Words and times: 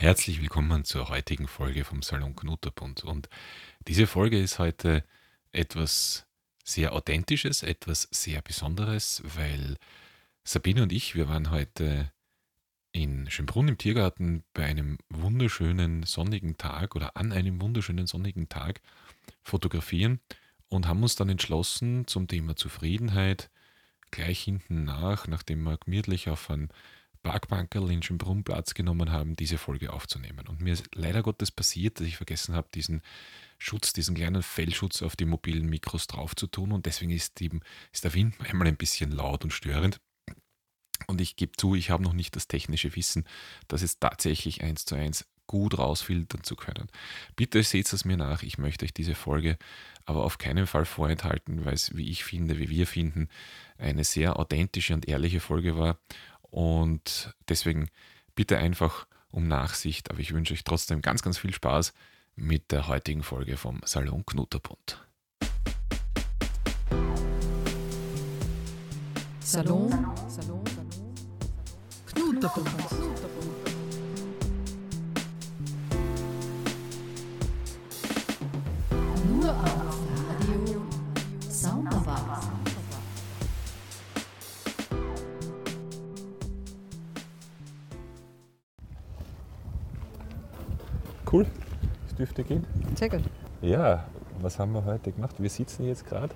Herzlich 0.00 0.40
willkommen 0.40 0.86
zur 0.86 1.10
heutigen 1.10 1.46
Folge 1.46 1.84
vom 1.84 2.00
Salon 2.00 2.34
Knutterbund. 2.34 3.04
Und 3.04 3.28
diese 3.86 4.06
Folge 4.06 4.40
ist 4.40 4.58
heute 4.58 5.04
etwas 5.52 6.26
sehr 6.64 6.94
Authentisches, 6.94 7.62
etwas 7.62 8.08
sehr 8.10 8.40
Besonderes, 8.40 9.22
weil 9.36 9.76
Sabine 10.42 10.84
und 10.84 10.90
ich, 10.90 11.16
wir 11.16 11.28
waren 11.28 11.50
heute 11.50 12.10
in 12.92 13.30
Schönbrunn 13.30 13.68
im 13.68 13.76
Tiergarten 13.76 14.42
bei 14.54 14.64
einem 14.64 14.96
wunderschönen 15.10 16.04
sonnigen 16.04 16.56
Tag 16.56 16.96
oder 16.96 17.14
an 17.18 17.30
einem 17.30 17.60
wunderschönen 17.60 18.06
sonnigen 18.06 18.48
Tag 18.48 18.80
fotografieren 19.42 20.20
und 20.70 20.88
haben 20.88 21.02
uns 21.02 21.14
dann 21.14 21.28
entschlossen 21.28 22.06
zum 22.06 22.26
Thema 22.26 22.56
Zufriedenheit 22.56 23.50
gleich 24.10 24.40
hinten 24.40 24.84
nach, 24.84 25.26
nachdem 25.26 25.62
wir 25.64 25.76
gemütlich 25.76 26.30
auf 26.30 26.48
einen 26.48 26.70
Parkbankerl 27.22 27.90
in 27.90 28.02
Schönbrunn 28.02 28.44
Platz 28.44 28.74
genommen 28.74 29.12
haben, 29.12 29.36
diese 29.36 29.58
Folge 29.58 29.92
aufzunehmen. 29.92 30.46
Und 30.48 30.60
mir 30.60 30.72
ist 30.72 30.88
leider 30.94 31.22
Gottes 31.22 31.50
passiert, 31.50 32.00
dass 32.00 32.06
ich 32.06 32.16
vergessen 32.16 32.54
habe, 32.54 32.68
diesen 32.74 33.02
Schutz, 33.58 33.92
diesen 33.92 34.14
kleinen 34.14 34.42
Fellschutz 34.42 35.02
auf 35.02 35.16
die 35.16 35.26
mobilen 35.26 35.66
Mikros 35.66 36.06
drauf 36.06 36.34
zu 36.34 36.46
tun 36.46 36.72
und 36.72 36.86
deswegen 36.86 37.10
ist, 37.10 37.40
die, 37.40 37.50
ist 37.92 38.04
der 38.04 38.14
Wind 38.14 38.34
einmal 38.40 38.68
ein 38.68 38.76
bisschen 38.76 39.12
laut 39.12 39.44
und 39.44 39.52
störend. 39.52 40.00
Und 41.06 41.20
ich 41.20 41.36
gebe 41.36 41.52
zu, 41.56 41.74
ich 41.74 41.90
habe 41.90 42.02
noch 42.02 42.12
nicht 42.12 42.36
das 42.36 42.48
technische 42.48 42.94
Wissen, 42.96 43.24
das 43.68 43.82
jetzt 43.82 44.00
tatsächlich 44.00 44.62
eins 44.62 44.84
zu 44.84 44.94
eins 44.94 45.26
gut 45.46 45.78
rausfiltern 45.78 46.44
zu 46.44 46.54
können. 46.54 46.86
Bitte 47.34 47.64
seht 47.64 47.92
es 47.92 48.04
mir 48.04 48.16
nach. 48.16 48.44
Ich 48.44 48.56
möchte 48.56 48.84
euch 48.84 48.94
diese 48.94 49.16
Folge 49.16 49.58
aber 50.04 50.24
auf 50.24 50.38
keinen 50.38 50.66
Fall 50.66 50.84
vorenthalten, 50.84 51.64
weil 51.64 51.74
es, 51.74 51.96
wie 51.96 52.08
ich 52.08 52.24
finde, 52.24 52.58
wie 52.58 52.68
wir 52.68 52.86
finden, 52.86 53.28
eine 53.78 54.04
sehr 54.04 54.38
authentische 54.38 54.94
und 54.94 55.08
ehrliche 55.08 55.40
Folge 55.40 55.76
war. 55.76 55.98
Und 56.50 57.34
deswegen 57.48 57.88
bitte 58.34 58.58
einfach 58.58 59.06
um 59.30 59.46
Nachsicht. 59.46 60.10
Aber 60.10 60.20
ich 60.20 60.32
wünsche 60.32 60.54
euch 60.54 60.64
trotzdem 60.64 61.02
ganz, 61.02 61.22
ganz 61.22 61.38
viel 61.38 61.54
Spaß 61.54 61.92
mit 62.36 62.72
der 62.72 62.88
heutigen 62.88 63.22
Folge 63.22 63.56
vom 63.56 63.80
Salon 63.84 64.24
Knutterbund. 64.26 64.98
Salon, 69.40 69.90
Salon, 70.28 70.64
Knutterbund. 72.06 72.66
Nur 79.28 79.50
auf 79.50 79.99
Cool, 91.32 91.46
das 92.06 92.16
dürfte 92.16 92.44
gehen. 92.44 92.66
Sehr 92.94 93.08
gut. 93.08 93.22
Ja, 93.62 94.04
was 94.40 94.58
haben 94.58 94.72
wir 94.72 94.84
heute 94.84 95.12
gemacht? 95.12 95.36
Wir 95.38 95.50
sitzen 95.50 95.84
jetzt 95.84 96.06
gerade 96.06 96.34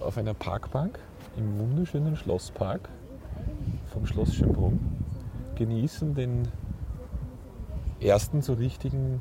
auf 0.00 0.18
einer 0.18 0.34
Parkbank 0.34 0.98
im 1.36 1.58
wunderschönen 1.58 2.16
Schlosspark 2.16 2.88
vom 3.92 4.06
Schloss 4.06 4.34
Schönbrunn, 4.34 4.80
genießen 5.54 6.14
den 6.14 6.48
ersten 8.00 8.42
so 8.42 8.54
richtigen 8.54 9.20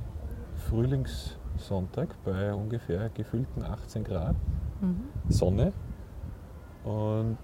Frühlingssonntag 0.69 2.15
bei 2.25 2.53
ungefähr 2.53 3.09
gefühlten 3.09 3.63
18 3.63 4.03
Grad 4.03 4.35
Mhm. 4.81 5.03
Sonne 5.29 5.73
und 6.83 7.37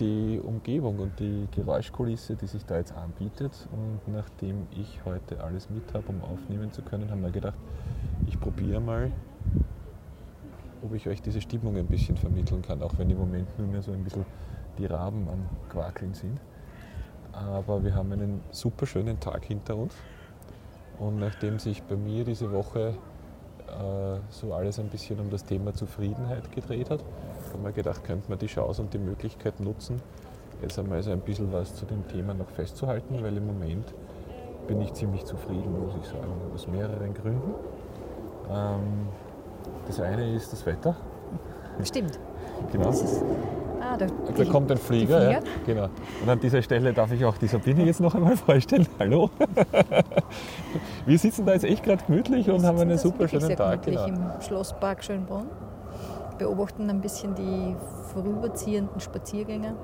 die 0.00 0.40
Umgebung 0.42 0.98
und 0.98 1.20
die 1.20 1.46
Geräuschkulisse, 1.54 2.34
die 2.34 2.46
sich 2.46 2.64
da 2.64 2.78
jetzt 2.78 2.92
anbietet. 2.92 3.68
Und 3.72 4.12
nachdem 4.12 4.66
ich 4.70 5.04
heute 5.04 5.42
alles 5.44 5.68
mit 5.70 5.92
habe, 5.94 6.08
um 6.08 6.22
aufnehmen 6.22 6.72
zu 6.72 6.82
können, 6.82 7.10
haben 7.10 7.22
wir 7.22 7.30
gedacht, 7.30 7.58
ich 8.26 8.40
probiere 8.40 8.80
mal, 8.80 9.12
ob 10.82 10.94
ich 10.94 11.06
euch 11.06 11.20
diese 11.20 11.40
Stimmung 11.40 11.76
ein 11.76 11.86
bisschen 11.86 12.16
vermitteln 12.16 12.62
kann, 12.62 12.82
auch 12.82 12.96
wenn 12.98 13.10
im 13.10 13.18
Moment 13.18 13.58
nur 13.58 13.68
mehr 13.68 13.82
so 13.82 13.92
ein 13.92 14.02
bisschen 14.02 14.24
die 14.78 14.86
Raben 14.86 15.28
am 15.28 15.46
Quakeln 15.68 16.14
sind. 16.14 16.40
Aber 17.32 17.84
wir 17.84 17.94
haben 17.94 18.10
einen 18.12 18.40
super 18.50 18.86
schönen 18.86 19.20
Tag 19.20 19.44
hinter 19.44 19.76
uns. 19.76 19.94
Und 20.98 21.18
nachdem 21.18 21.58
sich 21.58 21.82
bei 21.82 21.96
mir 21.96 22.24
diese 22.24 22.50
Woche 22.52 22.94
so 24.30 24.52
alles 24.54 24.78
ein 24.78 24.88
bisschen 24.88 25.20
um 25.20 25.30
das 25.30 25.44
Thema 25.44 25.74
Zufriedenheit 25.74 26.50
gedreht 26.52 26.90
hat, 26.90 27.00
haben 27.52 27.64
wir 27.64 27.72
gedacht, 27.72 28.04
könnte 28.04 28.28
man 28.28 28.38
die 28.38 28.46
Chance 28.46 28.82
und 28.82 28.92
die 28.92 28.98
Möglichkeit 28.98 29.60
nutzen, 29.60 30.00
jetzt 30.62 30.78
einmal 30.78 31.02
so 31.02 31.10
ein 31.10 31.20
bisschen 31.20 31.52
was 31.52 31.74
zu 31.74 31.86
dem 31.86 32.06
Thema 32.08 32.34
noch 32.34 32.48
festzuhalten, 32.50 33.22
weil 33.22 33.36
im 33.36 33.46
Moment 33.46 33.94
bin 34.66 34.80
ich 34.80 34.92
ziemlich 34.92 35.24
zufrieden, 35.24 35.80
muss 35.80 35.94
ich 36.00 36.06
sagen, 36.06 36.32
aus 36.54 36.68
mehreren 36.68 37.14
Gründen. 37.14 37.54
Ähm, 38.50 39.08
das 39.86 40.00
eine 40.00 40.34
ist 40.34 40.52
das 40.52 40.64
Wetter. 40.66 40.94
Stimmt. 41.82 42.18
Genau. 42.70 42.92
Das 43.98 44.10
ist, 44.10 44.16
ah, 44.16 44.24
da, 44.26 44.32
Da 44.32 44.44
die- 44.44 44.50
kommt 44.50 44.70
ein 44.70 44.78
Flieger, 44.78 45.20
die 45.26 45.32
ja, 45.32 45.40
genau. 45.66 45.88
Und 46.22 46.28
an 46.28 46.40
dieser 46.40 46.62
Stelle 46.62 46.92
darf 46.92 47.10
ich 47.12 47.24
auch 47.24 47.36
die 47.36 47.46
Sabine 47.46 47.84
jetzt 47.84 48.00
noch 48.00 48.14
einmal 48.14 48.36
vorstellen. 48.36 48.86
Hallo. 48.98 49.30
Wir 51.06 51.18
sitzen 51.18 51.46
da 51.46 51.52
jetzt 51.52 51.64
echt 51.64 51.82
gerade 51.82 52.02
gemütlich 52.04 52.48
und 52.50 52.64
haben 52.64 52.78
einen 52.78 52.90
Das 52.90 53.02
super 53.02 53.26
schönen 53.28 53.56
Tag. 53.56 53.82
gemütlich 53.82 54.06
Genau. 54.14 54.34
im 54.34 54.40
Schlosspark 54.42 55.02
Schönbrunn. 55.04 55.46
Beobachten 56.38 56.88
ein 56.88 57.00
bisschen 57.00 57.34
die 57.34 57.76
vorüberziehenden 58.12 59.00
Spaziergänger. 59.00 59.74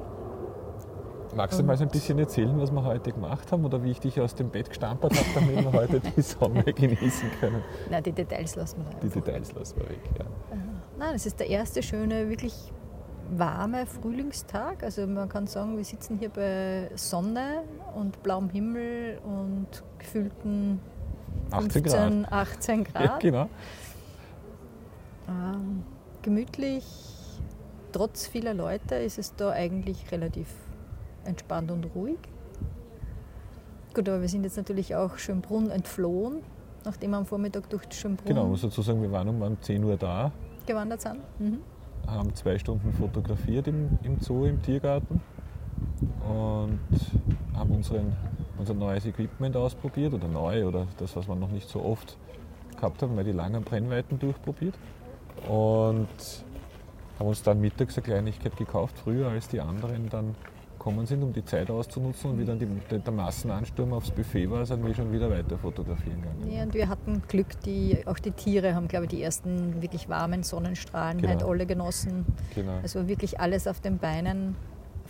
Magst 1.34 1.58
du 1.58 1.64
mal 1.64 1.76
so 1.76 1.84
ein 1.84 1.90
bisschen 1.90 2.18
erzählen, 2.18 2.58
was 2.58 2.70
wir 2.70 2.82
heute 2.82 3.12
gemacht 3.12 3.52
haben 3.52 3.62
oder 3.66 3.82
wie 3.82 3.90
ich 3.90 4.00
dich 4.00 4.18
aus 4.20 4.34
dem 4.34 4.48
Bett 4.48 4.70
gestampert 4.70 5.12
habe, 5.12 5.26
damit 5.34 5.64
wir 5.64 5.72
heute 5.72 6.00
die 6.00 6.20
Sonne 6.22 6.62
genießen 6.62 7.30
können? 7.40 7.62
Nein, 7.90 8.02
die 8.02 8.12
Details 8.12 8.56
lassen 8.56 8.78
wir 8.78 8.90
da. 8.90 8.98
Die 9.02 9.08
Details 9.10 9.52
lassen 9.52 9.76
wir 9.80 9.88
weg. 9.90 10.00
Ja. 10.18 10.24
Nein, 10.98 11.14
es 11.14 11.26
ist 11.26 11.38
der 11.38 11.48
erste 11.50 11.82
schöne, 11.82 12.30
wirklich 12.30 12.72
warme 13.30 13.86
Frühlingstag. 13.86 14.82
Also 14.82 15.06
man 15.06 15.28
kann 15.28 15.46
sagen, 15.46 15.76
wir 15.76 15.84
sitzen 15.84 16.18
hier 16.18 16.28
bei 16.28 16.90
Sonne 16.94 17.62
und 17.94 18.22
blauem 18.22 18.50
Himmel 18.50 19.18
und 19.24 19.66
gefühlten 19.98 20.80
18 21.50 21.82
Grad. 21.82 22.12
15, 22.12 22.32
18 22.32 22.84
Grad. 22.92 23.04
Ja, 23.04 23.18
genau. 23.18 23.48
Ähm, 25.28 25.84
gemütlich, 26.22 26.84
trotz 27.92 28.26
vieler 28.26 28.54
Leute 28.54 28.96
ist 28.96 29.18
es 29.18 29.34
da 29.34 29.50
eigentlich 29.50 30.10
relativ 30.12 30.48
entspannt 31.24 31.70
und 31.70 31.84
ruhig. 31.94 32.18
Gut, 33.94 34.08
aber 34.08 34.20
wir 34.20 34.28
sind 34.28 34.44
jetzt 34.44 34.56
natürlich 34.56 34.94
auch 34.94 35.16
Schönbrunn 35.18 35.70
entflohen, 35.70 36.42
nachdem 36.84 37.12
wir 37.12 37.16
am 37.16 37.26
Vormittag 37.26 37.68
durch 37.70 37.82
Schönbrunn 37.90 38.28
Genau, 38.28 38.46
muss 38.46 38.62
dazu 38.62 38.82
sagen, 38.82 39.00
wir 39.02 39.10
waren 39.10 39.28
um 39.28 39.56
10 39.60 39.82
Uhr 39.82 39.96
da, 39.96 40.30
gewandert 40.66 41.00
sind. 41.00 41.20
Mhm. 41.38 41.60
Haben 42.06 42.34
zwei 42.34 42.58
Stunden 42.58 42.92
fotografiert 42.92 43.68
im, 43.68 43.98
im 44.02 44.20
Zoo, 44.20 44.44
im 44.44 44.62
Tiergarten 44.62 45.20
und 46.28 46.78
haben 47.54 47.70
unseren, 47.70 48.16
unser 48.58 48.74
neues 48.74 49.06
Equipment 49.06 49.56
ausprobiert 49.56 50.14
oder 50.14 50.28
neu 50.28 50.66
oder 50.66 50.86
das, 50.98 51.16
was 51.16 51.28
wir 51.28 51.36
noch 51.36 51.50
nicht 51.50 51.68
so 51.68 51.82
oft 51.82 52.16
gehabt 52.76 53.02
haben, 53.02 53.14
mal 53.14 53.24
die 53.24 53.32
langen 53.32 53.62
Brennweiten 53.62 54.18
durchprobiert 54.18 54.74
und 55.48 56.08
haben 57.18 57.28
uns 57.28 57.42
dann 57.42 57.60
mittags 57.60 57.96
eine 57.96 58.04
Kleinigkeit 58.04 58.56
gekauft, 58.56 58.98
früher 58.98 59.28
als 59.28 59.48
die 59.48 59.60
anderen 59.60 60.08
dann 60.10 60.34
gekommen 60.86 61.04
sind, 61.04 61.20
um 61.24 61.32
die 61.32 61.44
Zeit 61.44 61.68
auszunutzen 61.68 62.30
und 62.30 62.38
wie 62.38 62.44
dann 62.44 62.60
die, 62.60 62.66
der, 62.66 63.12
Massenansturm 63.12 63.92
aufs 63.92 64.12
Buffet 64.12 64.48
war, 64.48 64.64
sind 64.64 64.86
wir 64.86 64.94
schon 64.94 65.12
wieder 65.12 65.28
weiter 65.28 65.58
fotografieren 65.58 66.22
gegangen. 66.22 66.52
Ja, 66.52 66.62
und 66.62 66.74
wir 66.74 66.88
hatten 66.88 67.22
Glück, 67.26 67.60
die, 67.62 67.98
auch 68.06 68.20
die 68.20 68.30
Tiere 68.30 68.76
haben, 68.76 68.86
glaube 68.86 69.06
ich, 69.06 69.10
die 69.10 69.22
ersten 69.22 69.82
wirklich 69.82 70.08
warmen 70.08 70.44
Sonnenstrahlen 70.44 71.20
Genau. 71.20 71.32
halt 71.32 71.42
alle 71.42 71.66
genossen. 71.66 72.24
Genau. 72.54 72.78
Also 72.82 73.08
wirklich 73.08 73.40
alles 73.40 73.66
auf 73.66 73.80
den 73.80 73.98
Beinen, 73.98 74.54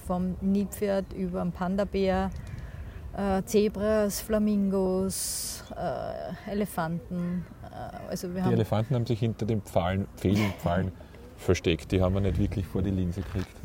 vom 0.06 0.36
Nilpferd 0.40 1.12
über 1.12 1.42
den 1.42 1.52
Panda-Bär, 1.52 2.30
äh, 3.14 3.42
Zebras, 3.44 4.22
Flamingos, 4.22 5.62
äh, 5.76 6.50
Elefanten. 6.50 7.44
Äh, 7.64 8.08
also 8.08 8.28
wir 8.28 8.36
Die 8.36 8.42
haben 8.42 8.52
Elefanten 8.54 8.94
haben 8.94 9.04
sich 9.04 9.18
hinter 9.18 9.44
den 9.44 9.60
Pfahlen, 9.60 10.06
Pfählenpfahlen 10.16 10.90
versteckt. 11.36 11.92
Die 11.92 12.00
haben 12.00 12.14
wir 12.14 12.22
nicht 12.22 12.38
wirklich 12.38 12.66
vor 12.66 12.80
die 12.80 12.90
Linse 12.90 13.20
gekriegt. 13.20 13.56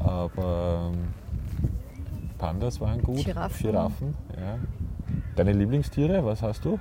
Aber 0.00 0.90
ähm, 0.92 1.23
Pandas 2.38 2.80
waren 2.80 3.00
gut. 3.02 3.24
Giraffen. 3.24 3.62
Giraffen, 3.66 4.14
ja. 4.36 4.58
Deine 5.36 5.52
Lieblingstiere, 5.52 6.24
was 6.24 6.42
hast 6.42 6.64
du? 6.64 6.78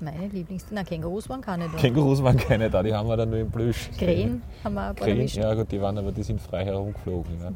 meine 0.00 0.26
Lieblingstiere. 0.26 0.74
Na, 0.74 0.84
Kängurus 0.84 1.28
waren 1.30 1.40
keine 1.40 1.68
da. 1.68 1.78
Kängurus 1.78 2.22
waren 2.22 2.36
keine 2.36 2.68
da, 2.68 2.82
die 2.82 2.92
haben 2.92 3.08
wir 3.08 3.16
dann 3.16 3.30
nur 3.30 3.38
im 3.38 3.50
Plüsch. 3.50 3.90
Krähen 3.96 4.42
haben 4.62 4.74
wir 4.74 4.88
ein 4.88 4.94
paar 4.94 5.06
Krähen, 5.06 5.26
ja 5.28 5.54
gut, 5.54 5.70
die 5.72 5.80
waren 5.80 5.96
aber 5.96 6.12
die 6.12 6.22
sind 6.22 6.40
frei 6.40 6.64
herumgeflogen. 6.64 7.32
Ja. 7.42 7.50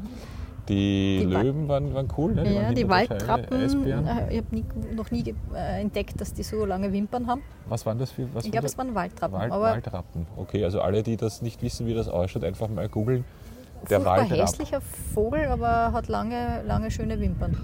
Die, 0.67 1.25
Die 1.25 1.33
Wa- 1.33 1.41
Löwen 1.41 1.67
waren, 1.67 1.93
waren 1.93 2.07
cool, 2.17 2.33
ne? 2.35 2.43
die 2.43 2.53
Ja, 2.53 2.71
die. 2.71 2.87
Waldtrappen, 2.87 3.57
Eisbären. 3.59 4.07
äh, 4.07 4.31
ich 4.33 4.37
habe 4.37 4.95
noch 4.95 5.09
nie 5.11 5.33
äh, 5.53 5.81
entdeckt, 5.81 6.19
dass 6.21 6.33
die 6.33 6.43
so 6.43 6.63
lange 6.65 6.91
Wimpern 6.93 7.25
haben. 7.27 7.41
Was 7.67 7.85
waren 7.85 7.97
das 7.99 8.11
für 8.11 8.27
was 8.33 8.45
Ich 8.45 8.51
glaube, 8.51 8.67
es 8.67 8.77
waren 8.77 8.93
Waldtrappen. 8.95 9.37
Wald, 9.37 9.51
aber 9.51 9.63
Waldrappen. 9.63 10.25
Okay, 10.37 10.63
also 10.63 10.81
alle, 10.81 11.01
die 11.03 11.17
das 11.17 11.41
nicht 11.41 11.61
wissen, 11.63 11.87
wie 11.87 11.93
das 11.95 12.07
ausschaut, 12.07 12.43
einfach 12.43 12.67
mal 12.69 12.87
googeln. 12.87 13.25
Der 13.89 14.05
ab. 14.05 14.29
hässlicher 14.29 14.81
Vogel, 15.13 15.45
aber 15.45 15.91
hat 15.93 16.07
lange, 16.07 16.61
lange 16.67 16.91
schöne 16.91 17.19
Wimpern. 17.19 17.55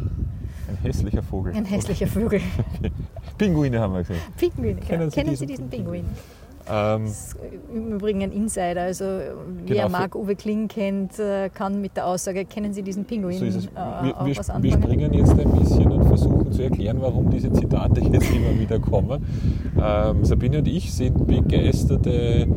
Ein 0.67 0.77
hässlicher 0.81 1.21
Vogel. 1.23 1.53
Ein 1.53 1.65
hässlicher 1.65 2.07
Vogel. 2.07 2.41
Pinguine 3.38 3.79
haben 3.79 3.94
wir 3.94 4.00
gesehen. 4.00 4.17
Pinguin. 4.38 4.79
Kennen 4.79 5.01
ja. 5.03 5.09
Sie 5.09 5.15
Kennen 5.15 5.29
diesen 5.29 5.47
Sie 5.47 5.53
diesen 5.53 5.69
Pinguin? 5.69 6.06
Ähm, 6.67 7.03
Das 7.06 7.12
ist 7.27 7.38
im 7.71 7.91
Übrigen 7.94 8.23
ein 8.23 8.31
Insider. 8.31 8.81
Also 8.81 9.03
wer 9.06 9.35
Genau, 9.67 9.83
für- 9.85 9.89
Marc-Uwe 9.91 10.35
Kling 10.35 10.67
kennt, 10.67 11.19
äh, 11.19 11.50
kann 11.50 11.79
mit 11.79 11.95
der 11.95 12.07
Aussage, 12.07 12.44
kennen 12.45 12.73
Sie 12.73 12.81
diesen 12.81 13.06
Pinguin, 13.06 13.38
so 13.38 13.45
ist 13.45 13.56
es. 13.57 13.65
äh, 13.65 13.69
Wir, 14.01 14.15
wir, 14.25 14.38
was 14.38 14.51
wir 14.63 14.71
springen 14.71 15.13
jetzt 15.13 15.38
ein 15.39 15.51
bisschen 15.51 15.91
und 15.91 16.06
versuchen 16.07 16.51
zu 16.51 16.63
erklären, 16.63 16.97
warum 17.01 17.29
diese 17.29 17.53
Zitate 17.53 18.01
jetzt 18.12 18.31
immer 18.31 18.57
wieder 18.59 18.79
kommen. 18.79 19.23
Ähm, 19.79 20.25
Sabine 20.25 20.57
und 20.59 20.67
ich 20.67 20.91
sind 20.91 21.27
begeisterte 21.27 22.47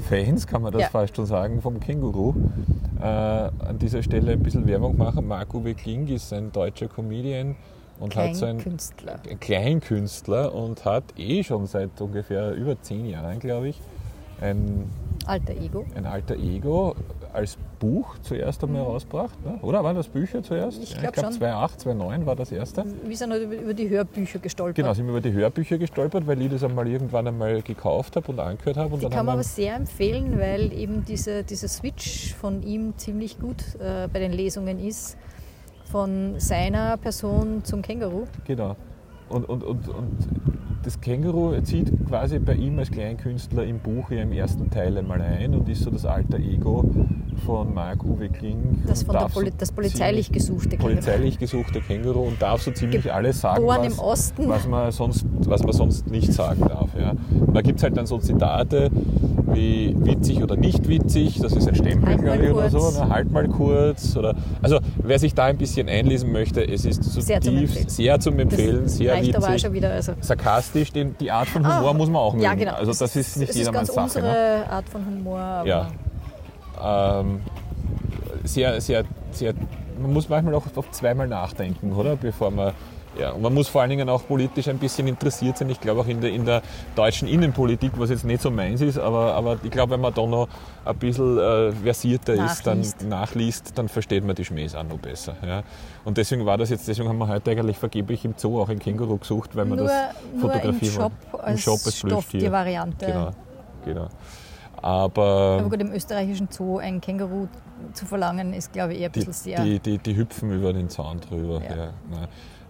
Fans, 0.00 0.46
kann 0.46 0.62
man 0.62 0.72
das 0.72 0.82
Ja. 0.82 0.88
fast 0.88 1.16
schon 1.16 1.26
sagen, 1.26 1.60
vom 1.60 1.80
Känguru. 1.80 2.34
Äh, 3.00 3.04
an 3.04 3.78
dieser 3.80 4.02
Stelle 4.02 4.32
ein 4.32 4.42
bisschen 4.42 4.66
Werbung 4.66 4.96
machen. 4.96 5.26
Marc-Uwe 5.28 5.74
Kling 5.74 6.06
ist 6.08 6.32
ein 6.32 6.50
deutscher 6.52 6.88
Comedian 6.88 7.54
und 8.00 8.14
hat 8.16 8.34
so 8.36 8.46
ein 8.46 8.58
Künstler. 8.58 9.20
ein 9.28 9.38
Kleinkünstler 9.40 10.54
und 10.54 10.84
hat 10.84 11.04
eh 11.16 11.42
schon 11.42 11.66
seit 11.66 12.00
ungefähr 12.00 12.54
über 12.54 12.80
zehn 12.80 13.06
Jahren, 13.06 13.38
glaube 13.38 13.68
ich, 13.68 13.80
ein, 14.40 14.84
Alter 15.26 15.52
Ego. 15.54 15.84
ein 15.96 16.06
alter 16.06 16.36
Ego 16.36 16.94
als 17.32 17.56
Buch 17.78 18.16
zuerst 18.22 18.62
einmal 18.64 18.82
rausgebracht. 18.82 19.44
Ne? 19.44 19.58
Oder 19.62 19.84
waren 19.84 19.96
das 19.96 20.08
Bücher 20.08 20.42
zuerst? 20.42 20.78
Mhm. 20.78 20.82
Ich 20.84 20.98
glaub 20.98 21.12
glaube 21.12 21.32
schon. 21.32 21.38
2008, 21.38 21.80
2009 21.80 22.26
war 22.26 22.36
das 22.36 22.52
erste. 22.52 22.84
Wir 23.04 23.16
sind 23.16 23.30
halt 23.30 23.52
über, 23.52 23.74
die 23.74 23.88
Hörbücher 23.88 24.38
gestolpert. 24.38 24.76
Genau, 24.76 24.94
sind 24.94 25.06
wir 25.06 25.10
über 25.10 25.20
die 25.20 25.32
Hörbücher 25.32 25.78
gestolpert, 25.78 26.26
weil 26.26 26.40
ich 26.42 26.50
das 26.50 26.64
einmal 26.64 26.88
irgendwann 26.88 27.26
einmal 27.26 27.62
gekauft 27.62 28.16
habe 28.16 28.30
und 28.30 28.40
angehört 28.40 28.76
habe. 28.76 28.96
Die 28.96 29.02
dann 29.02 29.10
kann 29.10 29.26
man 29.26 29.34
aber 29.34 29.42
sehr 29.42 29.74
empfehlen, 29.74 30.38
weil 30.38 30.72
eben 30.72 31.04
diese, 31.04 31.44
dieser 31.44 31.68
Switch 31.68 32.34
von 32.34 32.62
ihm 32.62 32.96
ziemlich 32.96 33.38
gut 33.38 33.62
äh, 33.80 34.08
bei 34.12 34.18
den 34.18 34.32
Lesungen 34.32 34.78
ist. 34.78 35.16
Von 35.84 36.38
seiner 36.38 36.98
Person 36.98 37.64
zum 37.64 37.80
Känguru. 37.80 38.24
Genau. 38.46 38.76
Und, 39.30 39.48
und, 39.48 39.62
und, 39.62 39.88
und 39.88 40.28
das 40.88 41.02
Känguru 41.02 41.60
zieht 41.60 41.92
quasi 42.08 42.38
bei 42.38 42.54
ihm 42.54 42.78
als 42.78 42.90
Kleinkünstler 42.90 43.64
im 43.64 43.78
Buch 43.78 44.10
ja 44.10 44.22
im 44.22 44.32
ersten 44.32 44.70
Teil 44.70 44.96
einmal 44.96 45.20
ein 45.20 45.54
und 45.54 45.68
ist 45.68 45.82
so 45.82 45.90
das 45.90 46.06
alter 46.06 46.38
Ego 46.38 46.82
von 47.44 47.74
Marc-Uwe 47.74 48.30
Kling. 48.30 48.82
Das, 48.86 49.02
von 49.02 49.14
der 49.14 49.28
so 49.28 49.34
Poli 49.34 49.52
das 49.58 49.70
polizeilich 49.70 50.32
gesuchte 50.32 50.70
Känguru. 50.70 50.88
polizeilich 50.88 51.38
gesuchte 51.38 51.82
Känguru 51.82 52.20
und 52.20 52.40
darf 52.40 52.62
so 52.62 52.70
ziemlich 52.70 53.12
alles 53.12 53.38
sagen, 53.42 53.60
Geboren 53.60 53.92
was, 53.98 54.32
was, 54.38 54.66
man 54.66 54.90
sonst, 54.90 55.26
was 55.40 55.62
man 55.62 55.72
sonst 55.74 56.10
nicht 56.10 56.32
sagen 56.32 56.62
darf. 56.62 56.88
Ja. 56.98 57.10
Und 57.38 57.54
da 57.54 57.60
gibt 57.60 57.80
es 57.80 57.82
halt 57.82 57.94
dann 57.94 58.06
so 58.06 58.16
Zitate 58.16 58.90
wie 59.54 59.94
witzig 59.98 60.42
oder 60.42 60.56
nicht 60.56 60.88
witzig, 60.88 61.40
das 61.40 61.52
ist 61.54 61.68
ein 61.68 61.74
Stempel, 61.74 62.08
Halt 62.30 62.52
oder 62.52 62.70
so. 62.70 62.90
Ne? 62.90 63.08
Halt 63.08 63.30
mal 63.30 63.48
kurz. 63.48 64.16
Oder, 64.16 64.34
also 64.62 64.78
wer 65.02 65.18
sich 65.18 65.34
da 65.34 65.44
ein 65.44 65.56
bisschen 65.58 65.88
einlesen 65.88 66.32
möchte, 66.32 66.62
es 66.66 66.84
ist 66.84 67.02
Sehr 67.04 67.40
zum 67.40 67.54
zutiefst 67.54 67.76
Empfehlen. 67.76 67.88
sehr 67.88 68.20
zum 68.20 68.38
Empfehlen, 68.38 68.82
das 68.84 68.96
sehr 68.96 69.12
reicht 69.14 69.36
aber 69.36 69.46
witzig. 69.48 69.62
schon 69.62 69.72
wieder. 69.72 69.90
Also, 69.92 70.12
Sarkastisch, 70.20 70.92
den, 70.92 71.16
die 71.18 71.30
Art 71.30 71.48
von 71.48 71.66
Humor 71.66 71.90
Ah, 71.90 71.92
muss 71.94 72.08
man 72.08 72.16
auch 72.22 72.32
mögen. 72.32 72.44
ja, 72.44 72.54
genau. 72.54 72.72
Also 72.74 72.92
das 72.92 73.14
ist 73.16 73.36
nicht 73.36 73.54
jedermanns 73.54 73.88
ist 73.88 73.94
ganz 73.96 74.12
Sache. 74.14 74.24
unsere 74.24 74.58
Ne? 74.58 74.70
Art 74.70 74.88
von 74.88 75.06
Humor. 75.06 75.62
Ja. 75.66 75.88
Ähm, 77.20 77.40
sehr, 78.44 78.80
sehr, 78.80 79.04
sehr, 79.32 79.54
man 80.00 80.12
muss 80.12 80.28
manchmal 80.28 80.54
auch 80.54 80.64
auf 80.76 80.90
zweimal 80.92 81.26
nachdenken, 81.28 81.92
oder? 81.92 82.16
Bevor 82.16 82.50
man, 82.50 82.72
ja, 83.18 83.32
und 83.32 83.42
man 83.42 83.52
muss 83.52 83.68
vor 83.68 83.80
allen 83.80 83.90
Dingen 83.90 84.08
auch 84.08 84.26
politisch 84.26 84.68
ein 84.68 84.78
bisschen 84.78 85.08
interessiert 85.08 85.58
sein. 85.58 85.68
Ich 85.70 85.80
glaube 85.80 86.00
auch 86.00 86.06
in 86.06 86.20
der, 86.20 86.30
in 86.30 86.44
der 86.44 86.62
deutschen 86.94 87.26
Innenpolitik, 87.26 87.92
was 87.96 88.10
jetzt 88.10 88.24
nicht 88.24 88.40
so 88.40 88.50
meins 88.50 88.80
ist, 88.80 88.98
aber, 88.98 89.34
aber 89.34 89.58
ich 89.62 89.70
glaube, 89.70 89.94
wenn 89.94 90.00
man 90.00 90.14
da 90.14 90.24
noch 90.24 90.48
ein 90.84 90.96
bisschen 90.96 91.38
äh, 91.38 91.72
versierter 91.72 92.34
ist, 92.34 92.64
Nachliest. 92.64 93.00
dann 93.02 93.08
nachliest, 93.08 93.78
dann 93.78 93.88
versteht 93.88 94.24
man 94.24 94.36
die 94.36 94.44
Schmähs 94.44 94.74
auch 94.74 94.84
noch 94.84 94.98
besser. 94.98 95.34
Ja. 95.44 95.62
Und 96.04 96.16
deswegen 96.16 96.46
war 96.46 96.56
das 96.56 96.70
jetzt, 96.70 96.86
deswegen 96.86 97.08
haben 97.08 97.18
wir 97.18 97.28
heute 97.28 97.50
eigentlich 97.50 97.76
vergeblich 97.78 98.24
im 98.24 98.34
Zoo 98.36 98.60
auch 98.60 98.68
ein 98.68 98.78
Känguru 98.78 99.16
gesucht, 99.18 99.56
weil 99.56 99.66
nur, 99.66 99.78
das 99.78 99.92
im 100.32 100.40
fotografieren 100.40 100.96
wollen. 100.96 101.42
als 101.42 101.50
Im 101.50 101.58
Shop 101.58 101.80
als. 101.84 101.96
Stofftier-Variante. 101.96 103.06
Genau, 103.06 103.30
genau. 103.84 104.08
Aber, 104.80 105.58
Aber 105.58 105.70
gut, 105.70 105.80
im 105.80 105.92
österreichischen 105.92 106.48
Zoo 106.50 106.78
ein 106.78 107.00
Känguru 107.00 107.48
zu 107.92 108.06
verlangen, 108.06 108.52
ist, 108.52 108.72
glaube 108.72 108.94
ich, 108.94 109.00
eher 109.00 109.08
ein 109.08 109.12
die, 109.12 109.18
bisschen 109.18 109.32
sehr. 109.32 109.64
die, 109.64 109.80
die, 109.80 109.98
die 109.98 110.16
hüpfen 110.16 110.52
über 110.52 110.72
den 110.72 110.88
Zaun 110.88 111.20
drüber. 111.20 111.60
Ja. 111.68 111.76
Ja. 111.76 112.28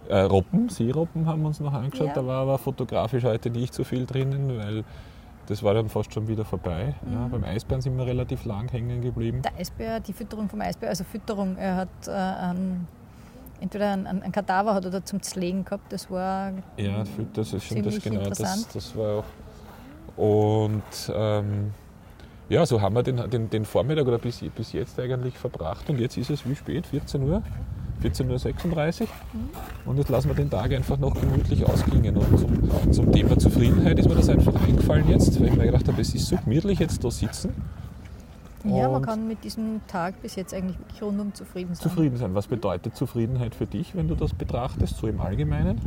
Äh, 0.09 0.21
Robben, 0.21 0.69
Seeroppen 0.69 1.25
haben 1.27 1.41
wir 1.43 1.47
uns 1.49 1.59
noch 1.59 1.71
angeschaut, 1.73 2.07
Ja. 2.07 2.13
da 2.13 2.25
war 2.25 2.41
aber 2.41 2.57
fotografisch 2.57 3.23
heute 3.23 3.49
nicht 3.51 3.73
so 3.75 3.83
viel 3.83 4.05
drinnen, 4.07 4.57
weil 4.57 4.83
das 5.45 5.61
war 5.63 5.73
dann 5.75 5.87
fast 5.87 6.13
schon 6.13 6.27
wieder 6.27 6.45
vorbei. 6.45 6.95
Ja, 7.11 7.27
Mhm. 7.27 7.31
beim 7.31 7.43
Eisbären 7.43 7.81
sind 7.81 7.95
wir 7.97 8.05
relativ 8.07 8.43
lang 8.45 8.69
hängen 8.71 9.01
geblieben. 9.01 9.41
Der 9.43 9.55
Eisbär, 9.57 9.99
die 9.99 10.13
Fütterung 10.13 10.49
vom 10.49 10.61
Eisbär, 10.61 10.89
also 10.89 11.03
Fütterung, 11.03 11.55
er 11.57 11.75
hat 11.75 11.89
äh, 12.07 12.11
einen, 12.11 12.87
entweder 13.61 13.91
ein, 13.93 14.07
ein, 14.07 14.23
ein 14.23 14.31
Kadaver 14.31 14.73
hat 14.73 14.85
oder 14.87 15.05
zum 15.05 15.21
Zlegen 15.21 15.63
gehabt, 15.63 15.91
das 15.93 16.09
war 16.09 16.53
Ja, 16.77 17.03
das 17.33 17.53
ist 17.53 17.65
schon 17.65 17.83
das 17.83 18.01
genau, 18.01 18.23
das, 18.29 18.67
das 18.73 18.95
war 18.95 19.19
auch. 19.19 19.25
Und 20.17 20.81
ähm, 21.13 21.71
ja, 22.49 22.65
so 22.65 22.81
haben 22.81 22.95
wir 22.95 23.03
den, 23.03 23.29
den, 23.29 23.49
den 23.49 23.63
Vormittag 23.65 24.07
oder 24.07 24.17
bis, 24.17 24.39
bis 24.55 24.73
jetzt 24.73 24.99
eigentlich 24.99 25.37
verbracht 25.37 25.87
und 25.89 25.99
jetzt 25.99 26.17
ist 26.17 26.31
es 26.31 26.47
wie 26.49 26.55
spät? 26.55 26.87
14 26.87 27.21
Uhr? 27.23 27.43
14.36 28.03 29.01
Uhr. 29.01 29.07
Und 29.85 29.97
jetzt 29.97 30.09
lassen 30.09 30.27
wir 30.29 30.35
den 30.35 30.49
Tag 30.49 30.71
einfach 30.73 30.97
noch 30.97 31.19
gemütlich 31.19 31.65
ausklingen. 31.65 32.15
Und 32.17 32.39
zum, 32.39 32.91
zum 32.93 33.11
Thema 33.11 33.37
Zufriedenheit 33.37 33.99
ist 33.99 34.07
mir 34.07 34.15
das 34.15 34.29
einfach 34.29 34.53
eingefallen 34.61 35.07
jetzt, 35.09 35.39
weil 35.39 35.47
ich 35.49 35.55
mir 35.55 35.65
gedacht 35.65 35.87
habe, 35.87 36.01
es 36.01 36.13
ist 36.15 36.27
so 36.27 36.37
gemütlich 36.37 36.79
jetzt 36.79 37.03
da 37.03 37.11
sitzen. 37.11 37.53
Ja, 38.65 38.89
man 38.89 39.01
kann 39.01 39.25
mit 39.27 39.43
diesem 39.45 39.79
Tag 39.87 40.21
bis 40.21 40.35
jetzt 40.35 40.53
eigentlich 40.53 40.77
wirklich 40.79 41.01
rundum 41.01 41.33
zufrieden 41.33 41.75
sein. 41.75 41.89
Zufrieden 41.89 42.17
sein. 42.17 42.35
Was 42.35 42.47
bedeutet 42.47 42.95
Zufriedenheit 42.95 43.55
für 43.55 43.65
dich, 43.65 43.95
wenn 43.95 44.07
du 44.09 44.15
das 44.15 44.33
betrachtest, 44.33 44.97
so 44.97 45.07
im 45.07 45.21
Allgemeinen? 45.21 45.79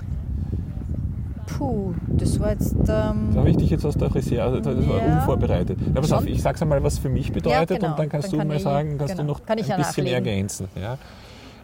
Puh, 1.47 1.93
das 2.06 2.41
war 2.41 2.50
jetzt. 2.53 2.75
Da 2.87 3.11
Ähm, 3.11 3.37
habe 3.37 3.50
ich 3.50 3.56
dich 3.58 3.69
jetzt 3.70 3.85
aus 3.85 3.94
der 3.97 4.15
Reserve, 4.15 4.62
das 4.62 4.88
war 4.88 5.06
Ja. 5.06 5.17
unvorbereitet. 5.19 5.79
Ja, 5.94 6.00
pass 6.00 6.12
auf, 6.12 6.26
ich 6.26 6.41
sag's 6.41 6.62
einmal, 6.62 6.82
was 6.82 6.99
für 6.99 7.08
mich 7.11 7.31
bedeutet 7.32 7.81
genau. 7.81 7.91
und 7.91 7.99
dann 7.99 8.08
kannst 8.08 8.29
Dann 8.29 8.32
du 8.32 8.38
kann 8.38 8.49
mal 8.49 8.56
ich- 8.56 8.62
sagen, 8.62 8.97
kannst 8.97 9.15
genau. 9.17 9.23
du 9.26 9.29
noch 9.38 9.44
Kann 9.47 9.58
ein 9.58 9.65
ja 9.67 9.76
bisschen 9.76 10.06
ergänzen. 10.06 10.69
Ja? 10.81 10.97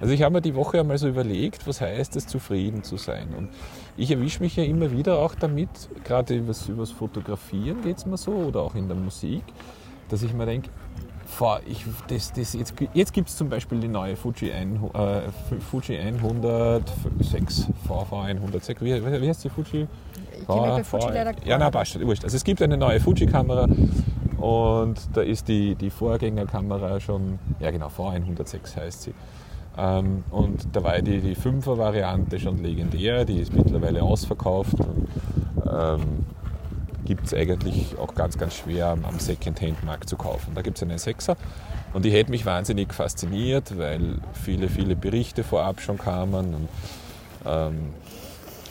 Also 0.01 0.15
ich 0.15 0.23
habe 0.23 0.35
mir 0.35 0.41
die 0.41 0.55
Woche 0.55 0.79
einmal 0.81 0.97
so 0.99 1.09
überlegt, 1.09 1.67
was 1.67 1.81
heißt 1.81 2.15
es, 2.17 2.27
zufrieden 2.27 2.83
zu 2.85 2.97
sein. 2.97 3.29
Und 3.37 3.49
ich 3.97 4.11
erwische 4.11 4.41
mich 4.43 4.55
ja 4.57 4.63
immer 4.65 4.93
wieder 4.93 5.19
auch 5.19 5.35
damit, 5.35 5.69
gerade 6.05 6.35
übers, 6.37 6.69
übers 6.69 6.91
Fotografieren 6.93 7.83
geht 7.83 7.99
es 7.99 8.07
mir 8.07 8.17
so 8.17 8.33
oder 8.33 8.61
auch 8.61 8.75
in 8.75 8.87
der 8.89 8.97
Musik, 8.97 9.43
dass 10.09 10.23
ich 10.23 10.33
mir 10.33 10.47
denke, 10.47 10.71
ich, 11.67 11.85
das, 12.09 12.33
das, 12.33 12.55
jetzt 12.55 12.75
jetzt 12.95 13.13
gibt 13.13 13.29
es 13.29 13.37
zum 13.37 13.49
Beispiel 13.49 13.79
die 13.81 13.87
neue 13.89 14.17
Fuji, 14.17 14.51
100, 14.51 14.95
äh, 14.95 15.61
Fuji 15.71 15.99
106, 15.99 17.67
VV106, 17.89 18.77
wie, 18.81 19.23
wie 19.23 19.29
heißt 19.29 19.45
die 19.45 19.51
Fuji? 19.51 19.87
ich 20.41 20.47
kenne 20.47 20.61
bei 20.69 20.85
V- 20.85 20.99
Fuji 21.01 21.13
leider 21.13 21.35
Ja, 21.47 21.59
na, 21.59 21.71
passt, 21.71 22.01
wurscht. 22.01 22.25
Also 22.25 22.37
es 22.37 22.45
gibt 22.45 22.63
eine 22.63 22.77
neue 22.77 22.99
Fuji-Kamera 23.01 23.69
und 24.39 24.97
da 25.15 25.21
ist 25.21 25.49
die, 25.49 25.75
die 25.75 25.91
Vorgängerkamera 25.91 26.99
schon, 27.01 27.39
ja 27.61 27.71
genau, 27.71 27.89
V106 27.89 28.77
heißt 28.77 29.03
sie. 29.03 29.15
Ähm, 29.79 30.25
und 30.31 30.67
da 30.73 30.83
war 30.83 31.01
die, 31.01 31.21
die 31.21 31.37
5er-Variante 31.37 32.41
schon 32.41 32.63
legendär, 32.63 33.25
die 33.25 33.41
ist 33.41 33.53
mittlerweile 33.53 34.03
ausverkauft 34.03 34.75
ähm, 35.71 36.25
gibt 37.05 37.27
es 37.27 37.35
eigentlich 37.35 37.97
auch 37.99 38.15
ganz, 38.15 38.37
ganz 38.37 38.55
schwer 38.55 38.89
am, 38.89 39.19
Second-Hand-Markt 39.19 40.09
zu 40.09 40.17
kaufen. 40.17 40.53
Da 40.55 40.63
gibt 40.63 40.77
es 40.77 40.83
einen 40.83 40.99
6er 40.99 41.37
und 41.95 42.05
die 42.05 42.11
hätte 42.11 42.31
mich 42.31 42.45
wahnsinnig 42.45 42.93
fasziniert, 42.93 43.79
weil 43.79 44.17
viele, 44.35 44.69
viele 44.69 44.95
Berichte 44.95 45.43
vorab 45.43 45.81
schon 45.81 45.97
kamen 45.97 46.55
und 46.55 46.69
ähm, 47.47 47.95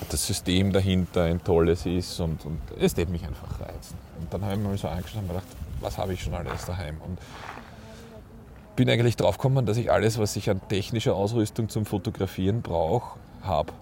das 0.10 0.28
System 0.28 0.72
dahinter 0.72 1.24
ein 1.24 1.44
tolles 1.44 1.86
ist 1.88 2.20
und, 2.20 2.46
und 2.46 2.60
es 2.80 2.96
hätte 2.96 3.12
mich 3.12 3.26
einfach 3.26 3.60
reizen. 3.60 3.98
Und 4.20 4.32
dann 4.32 4.44
habe 4.44 4.54
ich 4.54 4.60
mir 4.60 4.78
so 4.78 4.88
angeschaut 4.88 5.22
und 5.24 5.30
gedacht, 5.30 5.48
was 5.82 5.98
habe 5.98 6.14
ich 6.14 6.22
schon 6.22 6.36
alles 6.36 6.66
daheim? 6.66 6.98
Und 7.06 7.18
bin 8.78 8.90
eigentlich 8.90 9.18
drauf 9.18 9.38
gekommen, 9.38 9.66
dass 9.66 9.76
ich 9.76 9.92
alles, 9.92 10.18
was 10.18 10.36
ich 10.38 10.50
an 10.50 10.62
technischer 10.70 11.16
Ausrüstung 11.16 11.68
zum 11.68 11.86
Fotografieren 11.86 12.62
brauche, 12.62 13.20
habe. 13.42 13.74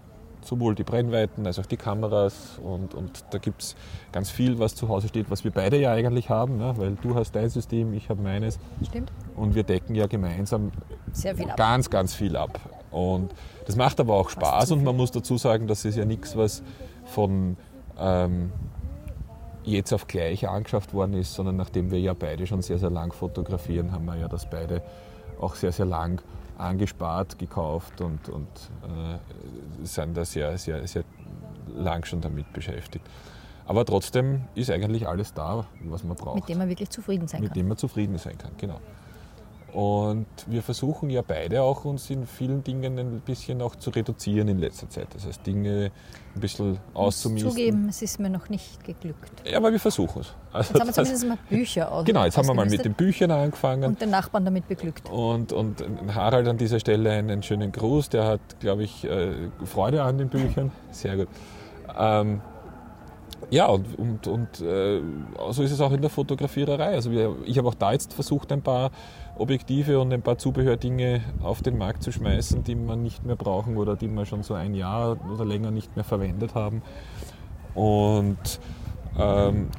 Sowohl 0.42 0.74
die 0.74 0.84
Brennweiten 0.84 1.46
als 1.46 1.60
auch 1.60 1.66
die 1.66 1.76
Kameras 1.76 2.60
und, 2.64 2.94
und 2.94 3.26
da 3.32 3.40
gibt 3.40 3.62
es 3.62 3.76
ganz 4.12 4.30
viel, 4.30 4.58
was 4.58 4.76
zu 4.76 4.88
Hause 4.88 5.08
steht, 5.08 5.30
was 5.30 5.44
wir 5.44 5.52
beide 5.52 5.80
ja 5.80 5.92
eigentlich 5.92 6.30
haben, 6.30 6.58
ne? 6.58 6.74
weil 6.78 6.96
du 7.02 7.16
hast 7.16 7.36
dein 7.36 7.50
System, 7.50 7.94
ich 7.94 8.10
habe 8.10 8.22
meines 8.22 8.58
Stimmt. 8.88 9.12
und 9.36 9.54
wir 9.54 9.64
decken 9.64 9.96
ja 9.96 10.08
gemeinsam 10.08 10.72
ganz, 11.58 11.90
ganz 11.90 12.14
viel 12.14 12.38
ab. 12.38 12.60
Und 12.92 13.34
das 13.66 13.76
macht 13.76 14.00
aber 14.00 14.14
auch 14.14 14.30
Spaß 14.30 14.72
und 14.72 14.84
man 14.84 14.96
muss 14.96 15.12
dazu 15.12 15.38
sagen, 15.38 15.68
das 15.68 15.84
ist 15.84 15.98
ja 15.98 16.06
nichts, 16.06 16.38
was 16.38 16.64
von 17.06 17.58
ähm, 18.00 18.52
jetzt 19.66 19.94
auf 19.94 20.08
gleich 20.08 20.48
angeschafft 20.48 20.94
worden 20.94 21.14
ist, 21.14 21.34
sondern 21.34 21.56
nachdem 21.56 21.92
wir 21.92 22.00
ja 22.00 22.14
beide 22.14 22.48
schon 22.48 22.62
sehr, 22.62 22.78
sehr 22.78 22.90
lang 22.90 23.14
fotografieren, 23.14 23.92
haben 23.92 24.06
wir 24.06 24.16
ja 24.16 24.28
das 24.28 24.50
beide 24.50 24.82
auch 25.40 25.56
sehr, 25.56 25.72
sehr 25.72 25.86
lang 25.86 26.22
angespart, 26.58 27.38
gekauft 27.38 28.00
und, 28.02 28.30
und 28.30 28.48
äh, 28.84 29.86
sind 29.86 30.16
da 30.16 30.24
sehr, 30.24 30.58
sehr, 30.58 30.88
sehr 30.88 31.04
lang 31.76 32.06
schon 32.06 32.22
damit 32.22 32.52
beschäftigt. 32.54 33.06
Aber 33.68 33.84
trotzdem 33.84 34.44
ist 34.54 34.70
eigentlich 34.70 35.08
alles 35.08 35.34
da, 35.34 35.66
was 35.86 36.04
man 36.04 36.16
braucht 36.16 36.36
Mit 36.36 36.50
dem 36.50 36.60
man 36.60 36.70
wirklich 36.70 36.90
zufrieden 36.90 37.28
sein 37.28 37.42
mit 37.42 37.50
kann. 37.50 37.60
dem 37.60 37.68
man 37.68 37.78
zufrieden 37.78 38.18
sein 38.18 38.38
kann. 38.38 38.52
Genau. 38.58 38.80
Und 39.76 40.26
wir 40.48 40.64
versuchen 40.64 41.10
ja 41.10 41.22
beide 41.22 41.62
auch 41.62 41.84
uns 41.84 42.10
in 42.10 42.26
vielen 42.26 42.64
Dingen 42.64 42.98
ein 42.98 43.20
bisschen 43.20 43.62
auch 43.62 43.76
zu 43.76 43.90
reduzieren 43.90 44.48
in 44.48 44.58
letzter 44.58 44.90
Zeit. 44.90 45.08
Das 45.14 45.28
heißt, 45.28 45.46
Dinge 45.46 45.92
ein 46.34 46.40
bisschen 46.40 46.80
auszumisten. 46.94 47.52
Zugeben, 47.52 47.90
es 47.90 48.02
ist 48.02 48.18
mir 48.18 48.30
noch 48.30 48.48
nicht 48.48 48.82
geglückt. 48.86 49.44
Ja, 49.46 49.58
aber 49.58 49.74
wir 49.74 49.80
versuchen 49.82 50.22
es. 50.22 50.34
Also 50.54 50.74
jetzt 50.74 50.80
haben 50.80 50.88
wir 50.88 50.94
zumindest 50.94 51.28
mal 51.28 51.38
Bücher 51.50 51.92
aus. 51.92 52.06
Genau, 52.06 52.24
jetzt 52.24 52.38
haben 52.38 52.48
wir 52.48 52.54
mal 52.54 52.66
mit 52.66 52.86
den 52.86 52.94
Büchern 52.94 53.32
angefangen. 53.32 53.84
Und 53.84 54.00
den 54.00 54.12
Nachbarn 54.12 54.46
damit 54.46 54.66
beglückt. 54.70 55.10
Und, 55.10 55.52
und 55.52 55.84
Harald 56.08 56.48
an 56.48 56.58
dieser 56.58 56.80
Stelle 56.80 57.12
einen 57.12 57.44
schönen 57.44 57.74
Gruß. 57.74 58.08
Der 58.08 58.28
hat, 58.28 58.40
glaube 58.62 58.84
ich, 58.84 59.04
äh, 59.04 59.34
Freude 59.66 60.04
an 60.04 60.18
den 60.18 60.30
Büchern. 60.30 60.72
Sehr 60.92 61.18
gut. 61.18 61.28
Ähm, 62.00 62.40
ja, 63.52 63.68
und, 63.68 63.98
und, 63.98 64.28
und 64.28 64.62
äh, 64.62 65.02
so 65.52 65.64
ist 65.64 65.72
es 65.72 65.82
auch 65.82 65.92
in 65.92 66.02
der 66.02 66.10
Fotografiererei. 66.10 66.94
Also 66.96 67.12
wir, 67.12 67.36
ich 67.46 67.58
habe 67.58 67.68
auch 67.68 67.76
da 67.76 67.92
jetzt 67.92 68.14
versucht, 68.14 68.52
ein 68.52 68.62
paar 68.62 68.92
Objektive 69.38 70.00
und 70.00 70.12
ein 70.14 70.22
paar 70.22 70.38
Zubehördinge 70.38 71.22
auf 71.44 71.62
den 71.62 71.78
Markt 71.78 72.04
zu 72.04 72.12
schmeißen, 72.12 72.64
die 72.64 72.76
man 72.76 73.04
nicht 73.04 73.26
mehr 73.26 73.36
brauchen 73.36 73.78
oder 73.78 73.96
die 73.96 74.08
wir 74.08 74.26
schon 74.26 74.44
so 74.44 74.54
ein 74.54 74.74
Jahr 74.74 75.18
oder 75.32 75.46
länger 75.46 75.72
nicht 75.72 75.96
mehr 75.96 76.06
verwendet 76.06 76.56
haben. 76.56 76.82
Und 77.76 78.60
ähm, 79.18 79.70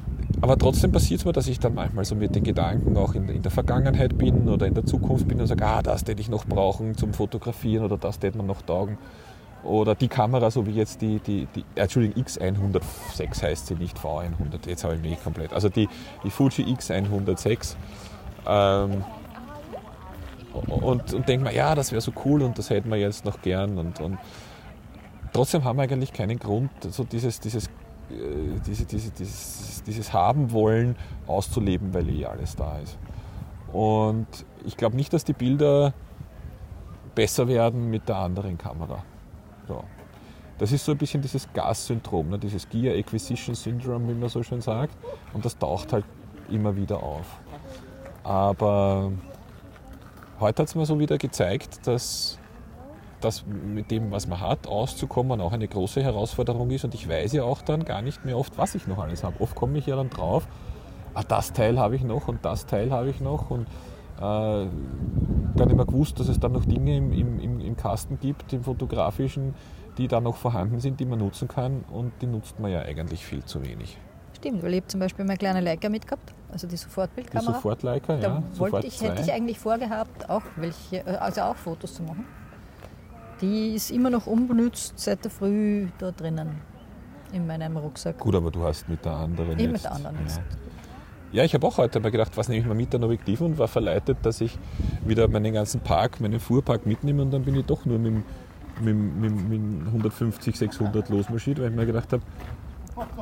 aber 0.41 0.57
trotzdem 0.57 0.91
passiert 0.91 1.19
es 1.19 1.25
mir, 1.25 1.33
dass 1.33 1.47
ich 1.47 1.59
dann 1.59 1.75
manchmal 1.75 2.05
so 2.05 2.15
mit 2.15 2.35
den 2.35 2.43
Gedanken 2.43 2.97
auch 2.97 3.13
in, 3.13 3.29
in, 3.29 3.41
der 3.41 3.51
Vergangenheit 3.51 4.17
bin 4.17 4.49
oder 4.49 4.65
in 4.65 4.73
der 4.73 4.85
Zukunft 4.85 5.27
bin 5.27 5.39
und 5.39 5.47
sage, 5.47 5.65
ah, 5.65 5.81
das 5.81 6.01
hätte 6.01 6.21
ich 6.21 6.29
noch 6.29 6.45
brauchen 6.45 6.97
zum 6.97 7.13
Fotografieren 7.13 7.85
oder 7.85 7.97
das 7.97 8.19
hätte 8.21 8.37
man 8.37 8.47
noch 8.47 8.61
taugen. 8.63 8.97
Oder 9.67 9.95
die 9.95 10.07
Kamera, 10.07 10.49
so 10.49 10.65
wie 10.65 10.71
jetzt 10.71 11.01
die, 11.01 11.19
die, 11.19 11.45
die 11.53 11.59
äh, 11.75 11.81
Entschuldigung, 11.81 12.23
X106 12.23 13.43
heißt 13.43 13.67
sie 13.67 13.75
nicht 13.75 13.97
V100, 13.97 14.67
jetzt 14.67 14.85
habe 14.85 14.95
ich 14.95 15.01
mich 15.01 15.21
komplett. 15.21 15.51
Also 15.51 15.67
die, 15.67 15.89
die 16.23 16.29
Fuji 16.29 16.63
X106. 16.73 17.75
Ähm, 18.47 19.03
und, 20.53 21.13
und 21.13 21.27
denkt 21.27 21.43
man, 21.43 21.53
ja, 21.53 21.75
das 21.75 21.91
wäre 21.91 21.99
so 21.99 22.13
cool 22.23 22.43
und 22.43 22.57
das 22.57 22.69
hätten 22.69 22.89
wir 22.89 22.97
jetzt 22.97 23.25
noch 23.25 23.41
gern. 23.41 23.77
Und, 23.77 23.99
und 23.99 24.17
trotzdem 25.33 25.65
haben 25.65 25.77
wir 25.77 25.83
eigentlich 25.83 26.13
keinen 26.13 26.39
Grund, 26.39 26.71
so 26.89 27.03
dieses, 27.03 27.41
dieses, 27.41 27.67
äh, 27.67 27.69
diese, 28.65 28.85
diese, 28.85 29.11
dieses, 29.11 29.83
dieses 29.83 30.13
Haben 30.13 30.53
wollen 30.53 30.95
auszuleben, 31.27 31.93
weil 31.93 32.09
eh 32.09 32.25
alles 32.25 32.55
da 32.55 32.79
ist. 32.79 32.97
Und 33.73 34.27
ich 34.65 34.77
glaube 34.77 34.95
nicht, 34.95 35.11
dass 35.11 35.25
die 35.25 35.33
Bilder 35.33 35.93
besser 37.15 37.49
werden 37.49 37.89
mit 37.89 38.07
der 38.07 38.15
anderen 38.15 38.57
Kamera. 38.57 39.03
Ja. 39.69 39.83
Das 40.57 40.71
ist 40.71 40.85
so 40.85 40.91
ein 40.91 40.97
bisschen 40.97 41.21
dieses 41.21 41.51
Gas-Syndrom, 41.53 42.29
ne? 42.29 42.39
dieses 42.39 42.67
Gear 42.67 42.95
Acquisition 42.95 43.53
Syndrome, 43.53 44.09
wie 44.09 44.19
man 44.19 44.29
so 44.29 44.41
schön 44.41 44.61
sagt. 44.61 44.95
Und 45.33 45.45
das 45.45 45.57
taucht 45.57 45.93
halt 45.93 46.05
immer 46.49 46.75
wieder 46.75 47.03
auf. 47.03 47.39
Aber 48.23 49.11
heute 50.39 50.63
hat 50.63 50.69
es 50.69 50.75
mir 50.75 50.85
so 50.85 50.99
wieder 50.99 51.17
gezeigt, 51.17 51.85
dass 51.85 52.39
das 53.21 53.45
mit 53.45 53.91
dem, 53.91 54.11
was 54.11 54.27
man 54.27 54.39
hat, 54.41 54.67
auszukommen, 54.67 55.41
auch 55.41 55.51
eine 55.51 55.67
große 55.67 56.03
Herausforderung 56.03 56.71
ist. 56.71 56.85
Und 56.85 56.93
ich 56.93 57.07
weiß 57.07 57.33
ja 57.33 57.43
auch 57.43 57.61
dann 57.61 57.85
gar 57.85 58.01
nicht 58.01 58.25
mehr 58.25 58.37
oft, 58.37 58.57
was 58.57 58.75
ich 58.75 58.87
noch 58.87 58.99
alles 58.99 59.23
habe. 59.23 59.39
Oft 59.41 59.55
komme 59.55 59.77
ich 59.77 59.85
ja 59.85 59.95
dann 59.95 60.09
drauf, 60.09 60.47
ah, 61.13 61.23
das 61.23 61.53
Teil 61.53 61.79
habe 61.79 61.95
ich 61.95 62.03
noch 62.03 62.27
und 62.27 62.43
das 62.45 62.65
Teil 62.65 62.91
habe 62.91 63.09
ich 63.09 63.19
noch. 63.21 63.49
Und 63.49 63.67
äh, 64.19 64.67
gar 65.57 65.65
nicht 65.65 65.75
mehr 65.75 65.85
gewusst, 65.85 66.19
dass 66.19 66.27
es 66.27 66.39
dann 66.39 66.53
noch 66.53 66.65
Dinge 66.65 66.95
im, 66.95 67.11
im, 67.11 67.59
im 67.59 67.75
Kasten 67.75 68.19
gibt, 68.19 68.53
im 68.53 68.63
fotografischen, 68.63 69.53
die 69.97 70.07
da 70.07 70.21
noch 70.21 70.35
vorhanden 70.35 70.79
sind, 70.79 70.99
die 70.99 71.05
man 71.05 71.19
nutzen 71.19 71.47
kann. 71.47 71.83
Und 71.91 72.13
die 72.21 72.27
nutzt 72.27 72.59
man 72.59 72.71
ja 72.71 72.81
eigentlich 72.81 73.25
viel 73.25 73.43
zu 73.43 73.63
wenig. 73.63 73.97
Stimmt, 74.37 74.61
weil 74.61 74.73
ich 74.73 74.81
habe 74.81 74.87
zum 74.87 74.99
Beispiel 74.99 75.25
meine 75.25 75.37
kleine 75.37 75.61
Leica 75.61 75.89
mitgehabt, 75.89 76.35
also 76.51 76.67
die 76.67 76.77
Sofortbildkamera. 76.77 77.49
Die 77.49 77.55
Sofortleica, 77.55 78.13
ja. 78.13 78.19
Da 78.19 78.43
wollte 78.59 78.85
ich, 78.85 79.01
hätte 79.01 79.21
ich 79.23 79.31
eigentlich 79.33 79.57
vorgehabt, 79.57 80.29
auch 80.29 80.43
welche, 80.57 80.97
äh, 80.97 81.15
also 81.15 81.41
auch 81.41 81.55
Fotos 81.55 81.95
zu 81.95 82.03
machen. 82.03 82.25
Die 83.41 83.73
ist 83.73 83.89
immer 83.89 84.11
noch 84.11 84.27
unbenutzt 84.27 84.99
seit 84.99 85.23
der 85.23 85.31
Früh 85.31 85.87
da 85.97 86.11
drinnen 86.11 86.61
in 87.31 87.47
meinem 87.47 87.77
Rucksack. 87.77 88.19
Gut, 88.19 88.35
aber 88.35 88.51
du 88.51 88.63
hast 88.63 88.87
mit 88.87 89.03
der 89.03 89.13
anderen 89.13 89.53
Ich 89.53 89.61
jetzt, 89.61 89.71
mit 89.71 89.83
der 89.83 89.91
anderen 89.91 90.17
ja. 90.27 90.33
Ja, 91.31 91.43
ich 91.43 91.53
habe 91.53 91.67
auch 91.67 91.77
heute 91.77 91.99
mal 91.99 92.11
gedacht, 92.11 92.37
was 92.37 92.47
nehme 92.47 92.61
ich 92.61 92.67
mal 92.67 92.73
mit 92.73 92.95
ein 92.95 93.03
Objektiv 93.03 93.41
und 93.41 93.57
war 93.57 93.67
verleitet, 93.67 94.17
dass 94.21 94.39
ich 94.39 94.57
wieder 95.05 95.27
meinen 95.27 95.53
ganzen 95.53 95.81
Park, 95.81 96.21
meinen 96.21 96.39
Fuhrpark 96.39 96.85
mitnehme 96.85 97.21
und 97.21 97.31
dann 97.31 97.43
bin 97.43 97.55
ich 97.55 97.65
doch 97.65 97.85
nur 97.85 97.99
mit, 97.99 98.23
mit, 98.81 98.95
mit, 98.95 99.49
mit 99.49 99.87
150, 99.87 100.57
600 100.57 101.09
losmarschiert, 101.09 101.59
weil 101.59 101.69
ich 101.69 101.75
mir 101.75 101.85
gedacht 101.85 102.13
habe, 102.13 102.23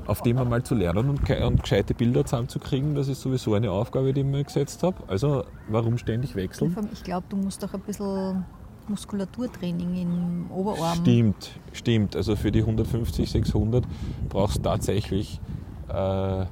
auf 0.05 0.21
dem 0.21 0.37
einmal 0.37 0.63
zu 0.63 0.75
lernen 0.75 1.09
und, 1.09 1.29
und 1.29 1.61
gescheite 1.61 1.93
Bilder 1.93 2.23
zusammenzukriegen, 2.23 2.95
das 2.95 3.07
ist 3.07 3.21
sowieso 3.21 3.55
eine 3.55 3.71
Aufgabe, 3.71 4.13
die 4.13 4.21
ich 4.21 4.25
mir 4.25 4.43
gesetzt 4.43 4.83
habe. 4.83 4.97
Also 5.07 5.43
warum 5.67 5.97
ständig 5.97 6.35
wechseln? 6.35 6.75
Ich 6.93 7.03
glaube, 7.03 7.25
du 7.29 7.35
musst 7.35 7.65
auch 7.65 7.73
ein 7.73 7.81
bisschen 7.81 8.45
Muskulaturtraining 8.87 9.95
im 9.95 10.51
Oberarm. 10.51 10.99
Stimmt, 10.99 11.59
stimmt. 11.73 12.15
Also 12.15 12.35
für 12.35 12.51
die 12.51 12.59
150, 12.59 13.29
600 13.29 13.83
brauchst 14.29 14.57
du 14.57 14.61
tatsächlich 14.61 15.41
äh, 15.89 16.45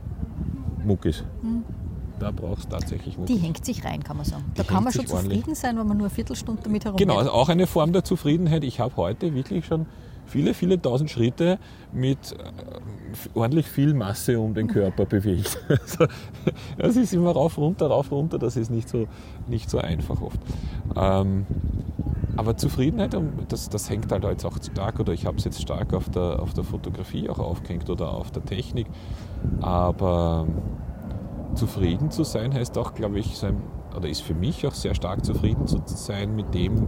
Muckis. 0.85 1.23
Hm. 1.41 1.63
Da 2.19 2.31
brauchst 2.31 2.65
du 2.65 2.69
tatsächlich 2.69 3.17
Muckis. 3.17 3.35
Die 3.35 3.41
hängt 3.41 3.65
sich 3.65 3.83
rein, 3.83 4.03
kann 4.03 4.17
man 4.17 4.25
sagen. 4.25 4.43
Die 4.51 4.57
da 4.57 4.63
kann 4.63 4.83
man 4.83 4.93
schon 4.93 5.07
zufrieden 5.07 5.33
ordentlich. 5.33 5.57
sein, 5.57 5.77
wenn 5.77 5.87
man 5.87 5.97
nur 5.97 6.07
eine 6.07 6.15
Viertelstunde 6.15 6.61
damit 6.63 6.85
herumgeht. 6.85 7.07
Genau, 7.07 7.19
also 7.19 7.31
auch 7.31 7.49
eine 7.49 7.67
Form 7.67 7.91
der 7.93 8.03
Zufriedenheit. 8.03 8.63
Ich 8.63 8.79
habe 8.79 8.95
heute 8.97 9.33
wirklich 9.33 9.65
schon 9.65 9.87
viele, 10.25 10.53
viele 10.53 10.81
tausend 10.81 11.09
Schritte 11.09 11.59
mit 11.91 12.33
äh, 12.33 13.37
ordentlich 13.37 13.67
viel 13.67 13.93
Masse 13.93 14.39
um 14.39 14.53
den 14.53 14.67
Körper 14.67 15.05
bewegt. 15.05 15.59
Also, 15.69 16.07
das 16.77 16.95
ist 16.95 17.13
immer 17.13 17.31
rauf, 17.31 17.57
runter, 17.57 17.87
rauf, 17.87 18.11
runter. 18.11 18.39
Das 18.39 18.55
ist 18.55 18.71
nicht 18.71 18.87
so, 18.89 19.07
nicht 19.47 19.69
so 19.69 19.79
einfach 19.79 20.21
oft. 20.21 20.39
Ähm, 20.95 21.45
aber 22.35 22.57
Zufriedenheit, 22.57 23.15
das, 23.49 23.69
das 23.69 23.89
hängt 23.89 24.11
halt 24.11 24.23
jetzt 24.23 24.45
auch 24.45 24.57
stark, 24.61 24.99
oder 24.99 25.13
ich 25.13 25.25
habe 25.25 25.37
es 25.37 25.43
jetzt 25.43 25.61
stark 25.61 25.93
auf 25.93 26.09
der, 26.09 26.39
auf 26.39 26.53
der 26.53 26.63
Fotografie 26.63 27.29
auch 27.29 27.39
aufgehängt 27.39 27.89
oder 27.89 28.11
auf 28.13 28.31
der 28.31 28.43
Technik. 28.43 28.87
Aber 29.61 30.47
zufrieden 31.55 32.11
zu 32.11 32.23
sein 32.23 32.53
heißt 32.53 32.77
auch, 32.77 32.93
glaube 32.93 33.19
ich, 33.19 33.37
sein, 33.37 33.61
oder 33.95 34.09
ist 34.09 34.21
für 34.21 34.33
mich 34.33 34.65
auch 34.67 34.73
sehr 34.73 34.95
stark 34.95 35.23
zufrieden 35.23 35.67
zu 35.67 35.81
sein 35.85 36.35
mit 36.35 36.53
dem, 36.53 36.87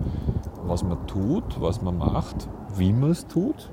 was 0.63 0.83
man 0.83 1.05
tut, 1.07 1.61
was 1.61 1.81
man 1.81 1.97
macht, 1.97 2.47
wie 2.75 2.91
man 2.91 3.11
es 3.11 3.27
tut. 3.27 3.69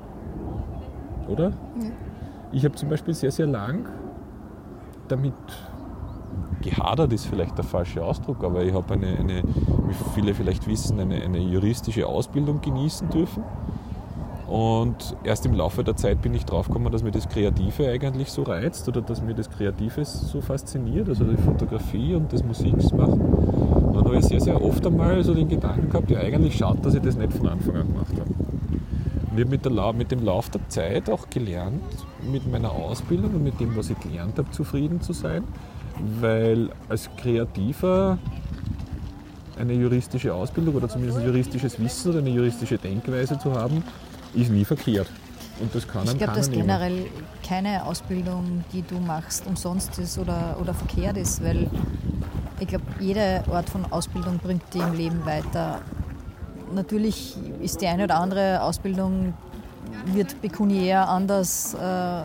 Oder? 1.28 1.50
Ja. 1.50 1.90
Ich 2.52 2.64
habe 2.64 2.74
zum 2.74 2.90
Beispiel 2.90 3.14
sehr, 3.14 3.30
sehr 3.30 3.46
lang 3.46 3.88
damit 5.12 5.34
gehadert 6.62 7.12
ist 7.12 7.26
vielleicht 7.26 7.58
der 7.58 7.64
falsche 7.64 8.02
Ausdruck, 8.02 8.44
aber 8.44 8.62
ich 8.62 8.72
habe 8.72 8.94
eine, 8.94 9.18
eine, 9.18 9.42
wie 9.42 9.94
viele 10.14 10.34
vielleicht 10.34 10.66
wissen, 10.66 10.98
eine, 11.00 11.16
eine 11.16 11.38
juristische 11.38 12.06
Ausbildung 12.06 12.60
genießen 12.60 13.10
dürfen. 13.10 13.42
Und 14.52 15.16
erst 15.24 15.46
im 15.46 15.54
Laufe 15.54 15.82
der 15.82 15.96
Zeit 15.96 16.20
bin 16.20 16.34
ich 16.34 16.44
draufgekommen, 16.44 16.92
dass 16.92 17.02
mir 17.02 17.10
das 17.10 17.26
Kreative 17.26 17.88
eigentlich 17.88 18.30
so 18.30 18.42
reizt 18.42 18.86
oder 18.86 19.00
dass 19.00 19.22
mir 19.22 19.34
das 19.34 19.48
Kreative 19.48 20.04
so 20.04 20.42
fasziniert, 20.42 21.08
also 21.08 21.24
die 21.24 21.38
Fotografie 21.38 22.14
und 22.14 22.30
das 22.30 22.44
Musikmachen. 22.44 23.18
Und 23.18 23.96
dann 23.96 24.04
habe 24.04 24.18
ich 24.18 24.26
sehr, 24.26 24.42
sehr 24.42 24.62
oft 24.62 24.86
einmal 24.86 25.24
so 25.24 25.32
den 25.32 25.48
Gedanken 25.48 25.88
gehabt, 25.88 26.10
ja 26.10 26.18
eigentlich 26.18 26.58
schade, 26.58 26.80
dass 26.82 26.92
ich 26.92 27.00
das 27.00 27.16
nicht 27.16 27.32
von 27.32 27.48
Anfang 27.48 27.76
an 27.76 27.88
gemacht 27.88 28.12
habe. 28.12 28.28
Und 29.30 29.38
ich 29.38 29.48
habe 29.48 29.90
mit, 29.90 29.96
mit 29.96 30.10
dem 30.10 30.22
Lauf 30.22 30.50
der 30.50 30.68
Zeit 30.68 31.08
auch 31.08 31.30
gelernt, 31.30 31.80
mit 32.30 32.46
meiner 32.46 32.72
Ausbildung 32.72 33.34
und 33.34 33.44
mit 33.44 33.58
dem, 33.58 33.74
was 33.74 33.88
ich 33.88 33.98
gelernt 34.00 34.36
habe, 34.36 34.50
zufrieden 34.50 35.00
zu 35.00 35.14
sein 35.14 35.44
weil 36.20 36.70
als 36.88 37.08
Kreativer 37.16 38.18
eine 39.58 39.74
juristische 39.74 40.34
Ausbildung 40.34 40.74
oder 40.74 40.88
zumindest 40.88 41.20
ein 41.20 41.26
juristisches 41.26 41.78
Wissen 41.78 42.10
oder 42.10 42.20
eine 42.20 42.30
juristische 42.30 42.78
Denkweise 42.78 43.38
zu 43.38 43.52
haben, 43.52 43.84
ist 44.34 44.50
nie 44.50 44.64
verkehrt. 44.64 45.08
Und 45.60 45.74
das 45.74 45.86
kann 45.86 46.06
Ich 46.06 46.18
glaube, 46.18 46.32
dass 46.32 46.48
nehmen. 46.48 46.62
generell 46.62 47.06
keine 47.46 47.84
Ausbildung, 47.84 48.64
die 48.72 48.82
du 48.82 48.98
machst, 48.98 49.46
umsonst 49.46 49.98
ist 49.98 50.18
oder, 50.18 50.56
oder 50.60 50.74
verkehrt 50.74 51.16
ist, 51.16 51.42
weil 51.44 51.68
ich 52.58 52.68
glaube, 52.68 52.84
jede 53.00 53.44
Art 53.50 53.68
von 53.68 53.84
Ausbildung 53.90 54.38
bringt 54.38 54.62
dich 54.72 54.82
im 54.82 54.94
Leben 54.94 55.24
weiter. 55.26 55.80
Natürlich 56.74 57.36
ist 57.60 57.80
die 57.80 57.86
eine 57.86 58.04
oder 58.04 58.18
andere 58.18 58.62
Ausbildung 58.62 59.34
wird 60.06 60.40
pekuniär 60.40 61.08
anders 61.08 61.74
äh, 61.74 62.22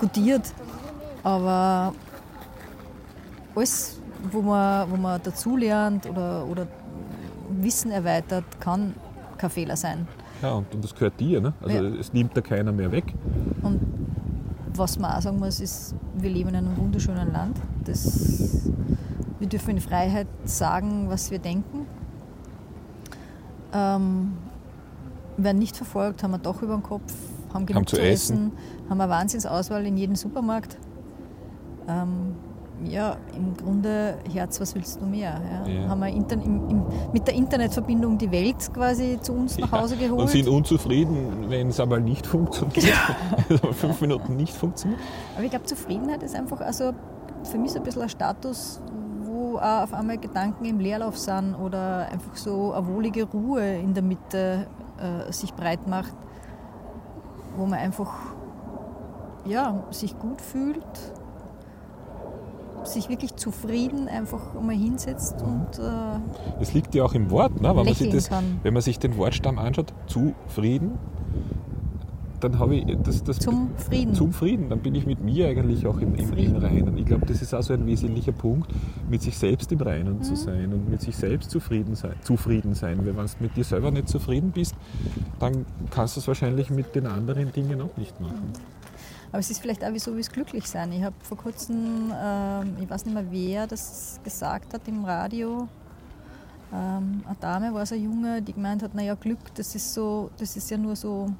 gutiert, 0.00 0.52
aber 1.22 1.94
alles, 3.54 4.00
wo 4.30 4.42
man, 4.42 4.90
wo 4.90 4.96
man 4.96 5.22
dazulernt 5.22 6.06
oder, 6.06 6.44
oder 6.46 6.66
Wissen 7.50 7.90
erweitert, 7.92 8.44
kann 8.60 8.94
kein 9.38 9.50
Fehler 9.50 9.76
sein. 9.76 10.08
Ja, 10.42 10.54
und, 10.54 10.74
und 10.74 10.82
das 10.82 10.94
gehört 10.94 11.18
dir. 11.20 11.40
Ne? 11.40 11.52
Also 11.62 11.76
ja. 11.76 11.82
es 11.94 12.12
nimmt 12.12 12.36
da 12.36 12.40
keiner 12.40 12.72
mehr 12.72 12.90
weg. 12.90 13.14
Und 13.62 13.80
was 14.74 14.98
man 14.98 15.12
auch 15.12 15.22
sagen 15.22 15.38
muss, 15.38 15.60
ist, 15.60 15.94
wir 16.14 16.30
leben 16.30 16.50
in 16.50 16.56
einem 16.56 16.76
wunderschönen 16.76 17.32
Land. 17.32 17.58
Das, 17.84 18.68
wir 19.38 19.48
dürfen 19.48 19.70
in 19.70 19.80
Freiheit 19.80 20.26
sagen, 20.44 21.08
was 21.08 21.30
wir 21.30 21.38
denken. 21.38 21.86
Ähm, 23.72 24.32
werden 25.36 25.58
nicht 25.58 25.76
verfolgt, 25.76 26.22
haben 26.22 26.32
wir 26.32 26.38
doch 26.38 26.60
über 26.60 26.74
den 26.74 26.82
Kopf, 26.82 27.12
haben 27.54 27.64
genug 27.64 27.82
haben 27.82 27.86
zu, 27.86 27.96
essen, 27.96 28.12
essen, 28.12 28.52
haben 28.90 29.00
eine 29.00 29.10
Wahnsinnsauswahl 29.10 29.86
in 29.86 29.96
jedem 29.96 30.16
Supermarkt. 30.16 30.76
Ähm, 31.88 32.34
ja, 32.84 33.16
im 33.36 33.56
Grunde, 33.56 34.18
Herz, 34.32 34.60
was 34.60 34.74
willst 34.74 35.00
du 35.00 35.06
mehr? 35.06 35.40
Ja? 35.66 35.72
Ja. 35.72 35.88
Haben 35.88 36.00
wir 36.00 36.08
Inter 36.08 36.34
im, 36.34 36.68
im, 36.68 36.86
mit 37.12 37.26
der 37.26 37.34
Internetverbindung 37.34 38.18
die 38.18 38.30
Welt 38.30 38.72
quasi 38.72 39.18
zu 39.20 39.32
uns 39.32 39.58
nach 39.58 39.72
Hause 39.72 39.96
geholt. 39.96 40.20
Und 40.20 40.28
sind 40.28 40.48
unzufrieden, 40.48 41.46
wenn 41.48 41.68
es 41.68 41.80
einmal 41.80 42.00
nicht 42.00 42.26
funktioniert. 42.26 42.94
also 43.48 43.72
fünf 43.72 44.00
Minuten 44.00 44.36
nicht 44.36 44.54
funktioniert. 44.54 45.00
Aber 45.34 45.44
ich 45.44 45.50
glaube, 45.50 45.66
Zufriedenheit 45.66 46.22
ist 46.22 46.34
einfach, 46.34 46.60
also 46.60 46.92
für 47.44 47.58
mich 47.58 47.72
so 47.72 47.78
ein 47.78 47.84
bisschen 47.84 48.02
ein 48.02 48.08
Status, 48.08 48.80
wo 49.22 49.56
auch 49.58 49.82
auf 49.82 49.94
einmal 49.94 50.18
Gedanken 50.18 50.64
im 50.64 50.80
Leerlauf 50.80 51.18
sind 51.18 51.54
oder 51.54 52.08
einfach 52.10 52.36
so 52.36 52.72
eine 52.72 52.86
wohlige 52.86 53.24
Ruhe 53.24 53.76
in 53.78 53.94
der 53.94 54.02
Mitte 54.02 54.66
äh, 54.98 55.32
sich 55.32 55.54
breit 55.54 55.86
macht, 55.86 56.14
wo 57.56 57.66
man 57.66 57.78
einfach 57.78 58.12
ja, 59.44 59.82
sich 59.90 60.18
gut 60.18 60.40
fühlt, 60.40 60.86
sich 62.84 63.08
wirklich 63.08 63.36
zufrieden 63.36 64.08
einfach 64.08 64.54
mal 64.60 64.74
hinsetzt 64.74 65.42
und 65.42 65.78
äh, 65.78 66.18
Das 66.58 66.72
liegt 66.74 66.94
ja 66.94 67.04
auch 67.04 67.14
im 67.14 67.30
Wort, 67.30 67.60
ne? 67.60 67.68
wenn, 67.68 67.84
man 67.84 67.94
sich 67.94 68.10
das, 68.10 68.28
kann. 68.28 68.60
wenn 68.62 68.72
man 68.74 68.82
sich 68.82 68.98
den 68.98 69.16
Wortstamm 69.16 69.58
anschaut, 69.58 69.92
zufrieden, 70.06 70.92
dann 72.40 72.58
habe 72.58 72.74
ich 72.74 72.84
das, 73.04 73.22
das 73.22 73.38
zum 73.38 73.70
Frieden. 73.76 74.14
zum 74.14 74.32
Frieden, 74.32 74.68
dann 74.68 74.80
bin 74.80 74.96
ich 74.96 75.06
mit 75.06 75.22
mir 75.22 75.46
eigentlich 75.48 75.86
auch 75.86 75.98
im, 75.98 76.16
im, 76.16 76.32
im. 76.32 76.56
Reinen. 76.56 76.98
Ich 76.98 77.06
glaube, 77.06 77.24
das 77.26 77.40
ist 77.40 77.54
auch 77.54 77.62
so 77.62 77.72
ein 77.72 77.86
wesentlicher 77.86 78.32
Punkt, 78.32 78.68
mit 79.08 79.22
sich 79.22 79.38
selbst 79.38 79.70
im 79.70 79.80
Reinen 79.80 80.18
Mhm. 80.18 80.22
zu 80.24 80.34
sein 80.34 80.72
und 80.72 80.90
mit 80.90 81.00
sich 81.00 81.14
selbst 81.14 81.50
zufrieden 81.52 81.94
sein. 81.94 82.14
Zufrieden 82.22 82.74
sein. 82.74 82.98
Weil 82.98 83.16
wenn 83.16 83.26
du 83.26 83.32
mit 83.38 83.56
dir 83.56 83.62
selber 83.62 83.92
nicht 83.92 84.08
zufrieden 84.08 84.50
bist, 84.50 84.74
dann 85.38 85.64
kannst 85.90 86.16
du 86.16 86.20
es 86.20 86.26
wahrscheinlich 86.26 86.68
mit 86.70 86.96
den 86.96 87.06
anderen 87.06 87.52
Dingen 87.52 87.80
auch 87.80 87.96
nicht 87.96 88.20
machen. 88.20 88.52
Aber 89.32 89.40
es 89.40 89.50
ist 89.50 89.60
vielleicht 89.60 89.82
auch 89.84 89.92
wie 89.92 89.98
so 89.98 90.14
wie 90.14 90.20
es 90.20 90.30
Glücklichsein. 90.30 90.92
Ich 90.92 91.02
habe 91.02 91.16
vor 91.22 91.38
kurzem, 91.38 92.12
ähm, 92.14 92.76
ich 92.80 92.88
weiß 92.88 93.06
nicht 93.06 93.14
mehr 93.14 93.26
wer 93.30 93.66
das 93.66 94.20
gesagt 94.22 94.74
hat 94.74 94.86
im 94.86 95.04
Radio, 95.04 95.68
ähm, 96.72 97.22
eine 97.26 97.36
Dame 97.40 97.74
war 97.74 97.84
so 97.84 97.94
eine 97.94 98.04
Junge, 98.04 98.42
die 98.42 98.52
gemeint 98.54 98.82
hat, 98.82 98.94
naja 98.94 99.14
Glück, 99.14 99.54
das 99.54 99.74
ist 99.74 99.92
so, 99.92 100.30
das 100.38 100.56
ist 100.56 100.70
ja 100.70 100.78
nur 100.78 100.96
so 100.96 101.30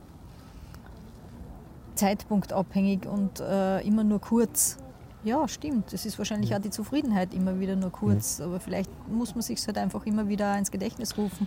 zeitpunktabhängig 1.94 3.06
und 3.06 3.40
äh, 3.40 3.80
immer 3.80 4.04
nur 4.04 4.20
kurz. 4.20 4.78
Ja, 5.24 5.46
stimmt. 5.46 5.92
Es 5.92 6.04
ist 6.04 6.18
wahrscheinlich 6.18 6.54
auch 6.54 6.60
die 6.60 6.70
Zufriedenheit 6.70 7.32
immer 7.32 7.60
wieder 7.60 7.76
nur 7.76 7.90
kurz, 7.90 8.40
aber 8.40 8.58
vielleicht 8.58 8.90
muss 9.08 9.34
man 9.34 9.42
sich 9.42 9.64
halt 9.66 9.78
einfach 9.78 10.04
immer 10.04 10.28
wieder 10.28 10.58
ins 10.58 10.70
Gedächtnis 10.70 11.16
rufen. 11.16 11.46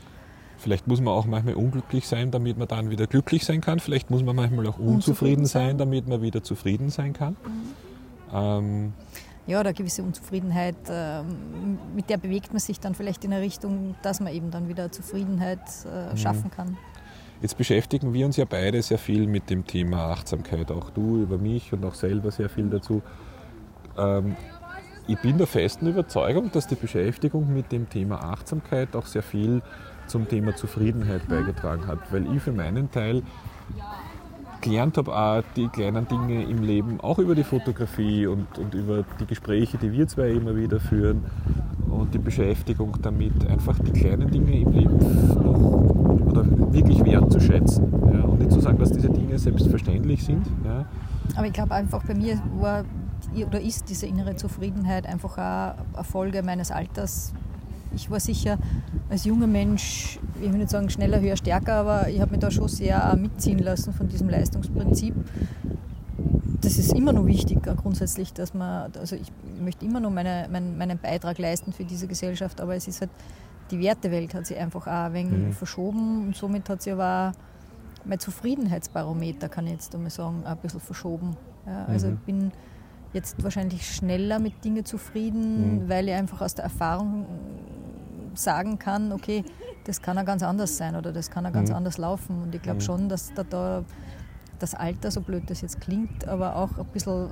Vielleicht 0.58 0.88
muss 0.88 1.02
man 1.02 1.14
auch 1.14 1.26
manchmal 1.26 1.56
unglücklich 1.56 2.08
sein, 2.08 2.32
damit 2.32 2.58
man 2.58 2.68
dann 2.68 2.90
wieder 2.90 3.08
glücklich 3.08 3.46
sein 3.46 3.62
kann. 3.62 3.80
Vielleicht 3.80 4.10
muss 4.10 4.24
man 4.24 4.36
manchmal 4.36 4.68
auch 4.68 4.80
unzufrieden 4.80 5.46
sein, 5.46 5.78
damit 5.78 6.08
man 6.08 6.22
wieder 6.22 6.44
zufrieden 6.44 6.90
sein 6.90 7.14
kann. 7.14 7.36
Ähm, 8.34 8.94
Ja, 9.48 9.60
oder 9.60 9.70
eine 9.70 9.78
gewisse 9.78 10.02
Unzufriedenheit, 10.02 10.76
ähm, 10.90 11.78
mit 11.96 12.10
der 12.10 12.18
bewegt 12.18 12.52
man 12.52 12.60
sich 12.60 12.80
dann 12.80 12.96
vielleicht 12.96 13.24
in 13.26 13.34
eine 13.34 13.44
Richtung, 13.44 13.96
dass 14.02 14.20
man 14.20 14.34
eben 14.34 14.50
dann 14.50 14.68
wieder 14.68 14.92
Zufriedenheit 14.92 15.60
äh, 15.86 16.18
schaffen 16.18 16.50
kann. 16.50 16.78
Jetzt 17.42 17.58
beschäftigen 17.58 18.14
wir 18.14 18.26
uns 18.26 18.38
ja 18.38 18.46
beide 18.46 18.82
sehr 18.82 18.98
viel 18.98 19.28
mit 19.28 19.50
dem 19.50 19.68
Thema 19.68 20.12
Achtsamkeit, 20.12 20.72
auch 20.72 20.90
du 20.90 21.22
über 21.22 21.38
mich 21.38 21.74
und 21.74 21.86
auch 21.86 21.94
selber 21.94 22.32
sehr 22.32 22.50
viel 22.50 22.70
dazu. 22.70 23.04
Ähm, 23.98 24.36
ich 25.08 25.20
bin 25.20 25.38
der 25.38 25.46
festen 25.46 25.86
Überzeugung, 25.86 26.52
dass 26.52 26.66
die 26.66 26.76
Beschäftigung 26.76 27.54
mit 27.54 27.72
dem 27.72 27.88
Thema 27.88 28.24
Achtsamkeit 28.24 28.96
auch 28.96 29.06
sehr 29.06 29.22
viel 29.22 29.62
zum 30.08 30.28
Thema 30.28 30.56
Zufriedenheit 30.56 31.28
beigetragen 31.28 31.88
hat, 31.88 32.00
weil 32.12 32.34
ich 32.34 32.42
für 32.42 32.52
meinen 32.52 32.92
Teil 32.92 33.24
gelernt 34.62 34.98
habe, 34.98 35.16
auch 35.16 35.44
die 35.56 35.68
kleinen 35.68 36.08
Dinge 36.08 36.44
im 36.44 36.64
Leben, 36.64 37.00
auch 37.00 37.20
über 37.20 37.36
die 37.36 37.44
Fotografie 37.44 38.26
und, 38.28 38.58
und 38.58 38.74
über 38.74 39.04
die 39.20 39.26
Gespräche, 39.26 39.78
die 39.78 39.92
wir 39.92 40.08
zwei 40.08 40.32
immer 40.32 40.56
wieder 40.56 40.80
führen 40.80 41.24
und 41.90 42.14
die 42.14 42.18
Beschäftigung 42.18 42.98
damit, 43.02 43.48
einfach 43.48 43.78
die 43.80 43.92
kleinen 43.92 44.30
Dinge 44.30 44.60
im 44.60 44.72
Leben 44.72 44.98
noch 45.44 45.86
oder 46.32 46.74
wirklich 46.74 47.04
wertzuschätzen. 47.06 47.86
Ja, 48.14 48.24
und 48.24 48.40
nicht 48.40 48.52
zu 48.52 48.60
sagen, 48.60 48.78
dass 48.78 48.92
diese 48.92 49.10
Dinge 49.10 49.38
selbstverständlich 49.38 50.24
sind. 50.24 50.46
Ja. 50.64 50.86
Aber 51.36 51.48
ich 51.48 51.54
glaube 51.54 51.74
einfach 51.74 52.04
bei 52.04 52.16
mir 52.16 52.42
war 52.60 52.84
oder 53.36 53.60
ist 53.60 53.90
diese 53.90 54.06
innere 54.06 54.36
Zufriedenheit 54.36 55.06
einfach 55.06 55.38
auch 55.38 55.76
eine 55.94 56.04
Folge 56.04 56.44
meines 56.44 56.72
Alters. 56.72 57.34
Ich 57.94 58.10
war 58.10 58.20
sicher 58.20 58.58
als 59.10 59.26
junger 59.26 59.48
Mensch, 59.48 60.20
ich 60.42 60.52
will 60.52 60.60
nicht 60.60 60.70
sagen 60.70 60.90
schneller, 60.90 61.20
höher, 61.22 61.38
stärker, 61.38 61.76
aber 61.76 62.10
ich 62.10 62.20
habe 62.20 62.32
mich 62.32 62.40
da 62.40 62.52
schon 62.52 62.68
sehr 62.68 63.12
auch 63.12 63.16
mitziehen 63.16 63.60
lassen 63.60 63.94
von 63.94 64.08
diesem 64.08 64.30
Leistungsprinzip. 64.30 65.14
Das 66.62 66.78
ist 66.78 66.94
immer 66.94 67.14
noch 67.14 67.26
wichtig, 67.26 67.68
auch 67.68 67.76
grundsätzlich, 67.78 68.34
dass 68.34 68.54
man, 68.54 68.92
also 69.00 69.16
ich 69.16 69.32
möchte 69.62 69.86
immer 69.86 70.00
noch 70.00 70.10
meine, 70.10 70.48
mein, 70.52 70.78
meinen 70.78 70.98
Beitrag 70.98 71.38
leisten 71.38 71.72
für 71.74 71.84
diese 71.86 72.08
Gesellschaft, 72.08 72.60
aber 72.60 72.76
es 72.76 72.88
ist 72.88 73.02
halt, 73.02 73.12
die 73.72 73.80
Wertewelt 73.80 74.34
hat 74.34 74.46
sich 74.48 74.58
einfach 74.58 74.88
auch 74.88 74.92
ein 74.92 75.14
wenig 75.14 75.32
Mhm. 75.48 75.52
verschoben 75.54 76.28
und 76.28 76.36
somit 76.36 76.68
hat 76.70 76.82
sich 76.82 76.94
aber 76.94 77.32
auch 77.34 78.06
mein 78.06 78.20
Zufriedenheitsbarometer, 78.20 79.48
kann 79.50 79.66
ich 79.68 79.74
jetzt 79.74 79.94
einmal 79.96 80.10
sagen, 80.12 80.44
ein 80.46 80.58
bisschen 80.58 80.80
verschoben. 80.80 81.36
Ja, 81.66 81.86
also 81.86 82.08
Mhm. 82.08 82.14
ich 82.14 82.20
bin 82.22 82.52
jetzt 83.14 83.42
wahrscheinlich 83.44 83.90
schneller 83.90 84.40
mit 84.40 84.64
Dingen 84.64 84.86
zufrieden, 84.86 85.84
Mhm. 85.86 85.90
weil 85.90 86.08
ich 86.10 86.14
einfach 86.16 86.42
aus 86.42 86.54
der 86.56 86.66
Erfahrung 86.66 87.26
sagen 88.38 88.80
kann, 88.80 89.12
okay, 89.12 89.44
das 89.86 90.02
kann 90.02 90.18
auch 90.18 90.26
ganz 90.26 90.44
anders 90.44 90.78
sein 90.78 90.96
oder 90.96 91.12
das 91.12 91.30
kann 91.30 91.46
auch 91.46 91.52
ganz 91.54 91.70
Mhm. 91.70 91.76
anders 91.76 91.98
laufen. 91.98 92.42
Und 92.42 92.56
ich 92.56 92.62
glaube 92.62 92.78
Mhm. 92.80 92.82
schon, 92.86 93.10
dass 93.10 93.34
da, 93.34 93.44
da 93.44 93.84
das 94.60 94.74
Alter, 94.74 95.12
so 95.12 95.22
blöd 95.22 95.44
das 95.50 95.62
jetzt 95.62 95.82
klingt, 95.82 96.28
aber 96.28 96.56
auch 96.56 96.78
ein 96.78 96.86
bisschen 96.86 97.30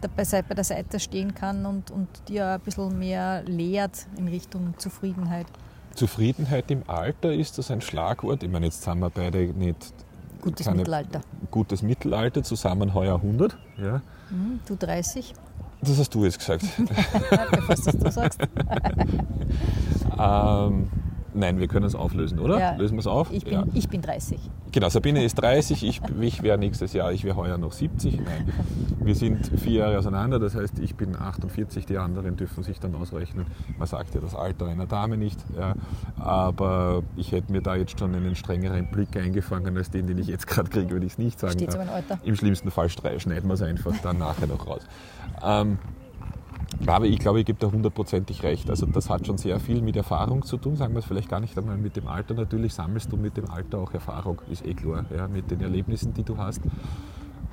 da 0.00 0.08
bei, 0.14 0.54
der 0.54 0.64
Seite 0.64 1.00
stehen 1.00 1.34
kann 1.34 1.64
und, 1.64 1.90
und 1.90 2.08
dir 2.28 2.46
ein 2.48 2.60
bisschen 2.60 2.98
mehr 2.98 3.42
lehrt 3.44 4.06
in 4.18 4.28
Richtung 4.28 4.74
Zufriedenheit. 4.76 5.46
Zufriedenheit 5.94 6.70
im 6.70 6.82
Alter 6.88 7.32
ist 7.32 7.56
das 7.56 7.70
ein 7.70 7.80
Schlagwort. 7.80 8.42
Ich 8.42 8.50
meine, 8.50 8.66
jetzt 8.66 8.82
sind 8.82 8.98
wir 8.98 9.10
beide 9.10 9.38
nicht 9.54 9.94
Gutes 10.42 10.68
Mittelalter. 10.70 11.22
gutes 11.50 11.80
Mittelalter, 11.80 12.42
zusammen 12.42 12.92
heuer 12.92 13.16
100. 13.22 13.56
Ja. 13.78 14.02
Mhm, 14.28 14.60
du 14.66 14.76
30, 14.76 15.32
Das 15.84 15.98
hast 15.98 16.14
du 16.14 16.24
jetzt 16.24 16.38
gesagt. 16.38 16.64
bevor 17.50 17.74
du 17.74 18.10
sagst. 18.10 18.40
ähm, 20.18 20.88
nein, 21.34 21.58
wir 21.58 21.68
können 21.68 21.86
es 21.86 21.94
auflösen, 21.94 22.38
oder? 22.38 22.58
Ja. 22.58 22.76
Lösen 22.76 22.94
wir 22.94 23.00
es 23.00 23.06
auf? 23.06 23.30
Ich 23.32 23.44
bin, 23.44 23.52
Ja. 23.52 23.64
ich 23.74 23.88
bin 23.88 24.00
30. 24.02 24.38
Genau, 24.74 24.88
Sabine 24.88 25.22
ist 25.22 25.36
30, 25.36 25.84
ich, 25.86 26.00
ich 26.20 26.42
wäre 26.42 26.58
nächstes 26.58 26.94
Jahr, 26.94 27.12
ich 27.12 27.22
wäre 27.22 27.36
heuer 27.36 27.58
noch 27.58 27.70
70. 27.70 28.16
Nein, 28.16 28.52
wir 28.98 29.14
sind 29.14 29.46
vier 29.56 29.82
Jahre 29.82 29.98
auseinander, 29.98 30.40
das 30.40 30.56
heißt, 30.56 30.80
ich 30.80 30.96
bin 30.96 31.14
48, 31.14 31.86
die 31.86 31.96
anderen 31.96 32.36
dürfen 32.36 32.64
sich 32.64 32.80
dann 32.80 32.92
ausrechnen. 32.96 33.46
Man 33.78 33.86
sagt 33.86 34.16
ja 34.16 34.20
das 34.20 34.34
Alter 34.34 34.66
einer 34.66 34.86
Dame 34.86 35.16
nicht, 35.16 35.38
ja, 35.56 35.76
aber 36.18 37.04
ich 37.14 37.30
hätte 37.30 37.52
mir 37.52 37.62
da 37.62 37.76
jetzt 37.76 38.00
schon 38.00 38.16
einen 38.16 38.34
strengeren 38.34 38.90
Blick 38.90 39.16
eingefangen 39.16 39.76
als 39.76 39.92
den, 39.92 40.08
den 40.08 40.18
ich 40.18 40.26
jetzt 40.26 40.48
gerade 40.48 40.68
kriege, 40.68 40.92
wenn 40.92 41.02
ich 41.02 41.12
es 41.12 41.18
nicht 41.18 41.38
sagen 41.38 41.52
Steht 41.52 41.72
darf. 41.72 41.88
Alter. 41.88 42.18
Im 42.24 42.34
schlimmsten 42.34 42.72
Fall 42.72 42.88
schneiden 42.88 43.46
wir 43.46 43.54
es 43.54 43.62
einfach 43.62 43.94
dann 44.02 44.18
nachher 44.18 44.48
noch 44.48 44.66
raus. 44.66 44.82
Ähm, 45.40 45.78
aber 46.86 47.06
ich 47.06 47.18
glaube, 47.18 47.40
ich 47.40 47.46
gebe 47.46 47.58
da 47.58 47.70
hundertprozentig 47.70 48.42
recht. 48.42 48.68
Also 48.70 48.86
das 48.86 49.08
hat 49.10 49.26
schon 49.26 49.38
sehr 49.38 49.58
viel 49.60 49.80
mit 49.82 49.96
Erfahrung 49.96 50.42
zu 50.44 50.56
tun, 50.56 50.76
sagen 50.76 50.94
wir 50.94 50.98
es 51.00 51.04
vielleicht 51.04 51.28
gar 51.28 51.40
nicht 51.40 51.56
einmal 51.56 51.76
mit 51.76 51.96
dem 51.96 52.06
Alter. 52.08 52.34
Natürlich 52.34 52.74
sammelst 52.74 53.10
du 53.12 53.16
mit 53.16 53.36
dem 53.36 53.50
Alter 53.50 53.78
auch 53.78 53.92
Erfahrung, 53.92 54.40
ist 54.50 54.64
eh 54.66 54.74
klar, 54.74 55.04
ja, 55.16 55.28
mit 55.28 55.50
den 55.50 55.60
Erlebnissen, 55.60 56.12
die 56.14 56.22
du 56.22 56.36
hast. 56.36 56.60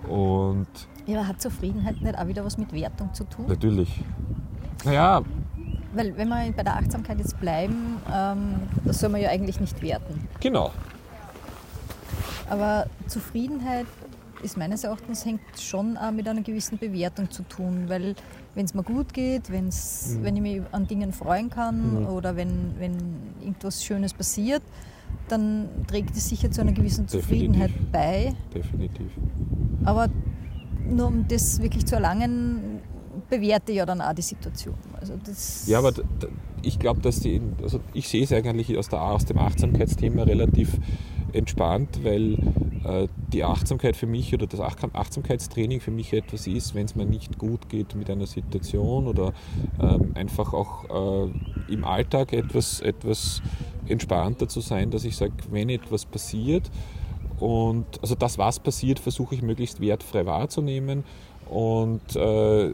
Und 0.08 0.68
Ja, 1.06 1.20
aber 1.20 1.28
hat 1.28 1.42
Zufriedenheit 1.42 2.02
nicht 2.02 2.18
auch 2.18 2.28
wieder 2.28 2.44
was 2.44 2.58
mit 2.58 2.74
Wertung 2.74 3.14
zu 3.14 3.24
tun? 3.26 3.46
natürlich, 3.48 4.04
naja, 4.84 5.22
Weil 5.94 6.18
wenn 6.18 6.28
wir 6.30 6.52
bei 6.54 6.64
der 6.64 6.78
Achtsamkeit 6.78 7.20
jetzt 7.20 7.40
bleiben, 7.40 7.98
ähm, 8.12 8.56
das 8.84 9.00
soll 9.00 9.10
man 9.10 9.22
ja 9.22 9.30
eigentlich 9.30 9.60
nicht 9.60 9.82
werten. 9.82 10.28
genau. 10.40 10.72
Aber 12.50 12.86
Zufriedenheit 13.08 13.86
ist 14.44 14.58
meines 14.58 14.84
Erachtens 14.84 15.26
hängt 15.26 15.42
schon 15.60 15.98
auch 15.98 16.12
mit 16.12 16.28
einer 16.28 16.42
gewissen 16.42 16.78
Bewertung 16.78 17.30
zu 17.30 17.44
tun, 17.44 17.86
weil 17.88 18.16
wenn 18.56 18.66
es 18.66 18.74
mir 18.74 18.84
gut 18.84 19.14
geht, 19.14 19.50
wenn's, 19.52 20.16
Mhm. 20.20 20.24
wenn 20.24 20.36
ich 20.38 20.42
mich 20.42 20.62
an 20.72 20.88
Dingen 20.88 21.12
freuen 21.14 21.50
kann 21.50 22.02
Mhm. 22.02 22.08
oder 22.08 22.36
wenn, 22.36 22.74
wenn 22.80 22.96
irgendwas 23.42 23.84
Schönes 23.84 24.14
passiert, 24.14 24.62
dann 25.28 25.68
trägt 25.88 26.16
es 26.16 26.28
sicher 26.30 26.50
zu 26.52 26.62
einer 26.62 26.72
gewissen 26.72 27.06
Definitiv. 27.06 27.30
Zufriedenheit 27.30 27.72
bei. 27.92 28.34
Definitiv. 28.54 29.12
Aber 29.84 30.08
nur 30.90 31.08
um 31.08 31.28
das 31.28 31.62
wirklich 31.62 31.86
zu 31.86 31.96
erlangen, 31.96 32.80
bewerte 33.30 33.72
ich 33.72 33.78
ja 33.78 33.86
dann 33.86 34.02
auch 34.02 34.14
die 34.14 34.22
Situation. 34.22 34.76
Also 35.00 35.14
das 35.26 35.68
Ja, 35.68 35.80
aber 35.80 35.94
ich 36.64 36.80
glaube, 36.80 37.02
dass 37.02 37.20
die, 37.22 37.42
also 37.64 37.80
ich 37.94 38.08
sehe 38.10 38.24
es 38.24 38.32
eigentlich 38.34 38.78
aus, 38.78 38.90
der, 38.90 39.02
aus 39.02 39.26
dem 39.26 39.38
Achtsamkeitsthema 39.38 40.24
relativ 40.24 40.78
entspannt, 41.34 42.04
weil 42.04 42.38
die 43.32 43.44
Achtsamkeit 43.44 43.96
für 43.96 44.08
mich 44.08 44.34
oder 44.34 44.48
das 44.48 44.60
Ach- 44.60 44.76
Achtsamkeitstraining 44.94 45.82
für 45.82 45.92
mich 45.92 46.14
etwas 46.14 46.48
ist, 46.48 46.74
wenn 46.74 46.86
es 46.86 46.96
mir 46.96 47.06
nicht 47.06 47.38
gut 47.38 47.70
geht 47.70 47.96
mit 47.96 48.10
einer 48.10 48.26
Situation 48.26 49.08
oder 49.08 49.34
ähm, 49.80 50.12
einfach 50.16 50.54
auch 50.54 51.28
äh, 51.28 51.32
im 51.72 51.84
Alltag 51.84 52.34
etwas, 52.34 52.82
etwas 52.82 53.42
entspannter 53.88 54.48
zu 54.48 54.62
sein, 54.62 54.90
dass 54.90 55.06
ich 55.06 55.16
sage, 55.16 55.34
wenn 55.52 55.70
etwas 55.70 56.06
passiert, 56.06 56.72
und 57.40 57.86
also 58.04 58.14
das, 58.14 58.38
was 58.38 58.60
passiert, 58.60 59.00
versuche 59.00 59.34
ich 59.34 59.42
möglichst 59.42 59.82
wertfrei 59.82 60.28
wahrzunehmen 60.28 61.04
und 61.50 62.16
äh, 62.16 62.72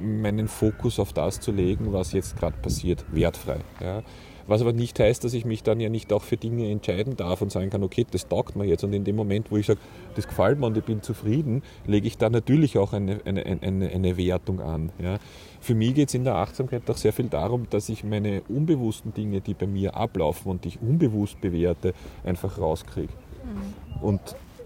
meinen 0.00 0.48
Fokus 0.48 0.98
auf 0.98 1.12
das 1.12 1.40
zu 1.40 1.52
legen, 1.52 1.92
was 1.92 2.12
jetzt 2.12 2.36
gerade 2.36 2.56
passiert, 2.60 3.04
wertfrei. 3.12 3.58
Ja. 3.80 4.02
Was 4.46 4.62
aber 4.62 4.72
nicht 4.72 4.98
heißt, 4.98 5.22
dass 5.22 5.32
ich 5.32 5.44
mich 5.44 5.62
dann 5.62 5.78
ja 5.78 5.88
nicht 5.88 6.12
auch 6.12 6.24
für 6.24 6.36
Dinge 6.36 6.68
entscheiden 6.68 7.16
darf 7.16 7.40
und 7.40 7.52
sagen 7.52 7.70
kann, 7.70 7.84
okay, 7.84 8.04
das 8.10 8.26
taugt 8.26 8.56
mir 8.56 8.64
jetzt. 8.64 8.82
Und 8.82 8.92
in 8.92 9.04
dem 9.04 9.14
Moment, 9.14 9.48
wo 9.52 9.56
ich 9.56 9.66
sage, 9.66 9.78
das 10.16 10.26
gefällt 10.26 10.58
mir 10.58 10.66
und 10.66 10.76
ich 10.76 10.82
bin 10.82 11.02
zufrieden, 11.02 11.62
lege 11.86 12.08
ich 12.08 12.18
da 12.18 12.30
natürlich 12.30 12.76
auch 12.76 12.92
eine, 12.92 13.20
eine, 13.24 13.44
eine, 13.44 13.88
eine 13.88 14.16
Wertung 14.16 14.60
an. 14.60 14.90
Ja. 14.98 15.18
Für 15.60 15.76
mich 15.76 15.94
geht 15.94 16.08
es 16.08 16.14
in 16.14 16.24
der 16.24 16.34
Achtsamkeit 16.34 16.90
auch 16.90 16.96
sehr 16.96 17.12
viel 17.12 17.28
darum, 17.28 17.68
dass 17.70 17.88
ich 17.88 18.02
meine 18.02 18.42
unbewussten 18.48 19.14
Dinge, 19.14 19.40
die 19.40 19.54
bei 19.54 19.68
mir 19.68 19.94
ablaufen 19.94 20.50
und 20.50 20.64
die 20.64 20.68
ich 20.70 20.82
unbewusst 20.82 21.40
bewerte, 21.40 21.94
einfach 22.24 22.58
rauskriege. 22.58 23.12
Mhm. 23.44 24.02
Und 24.02 24.20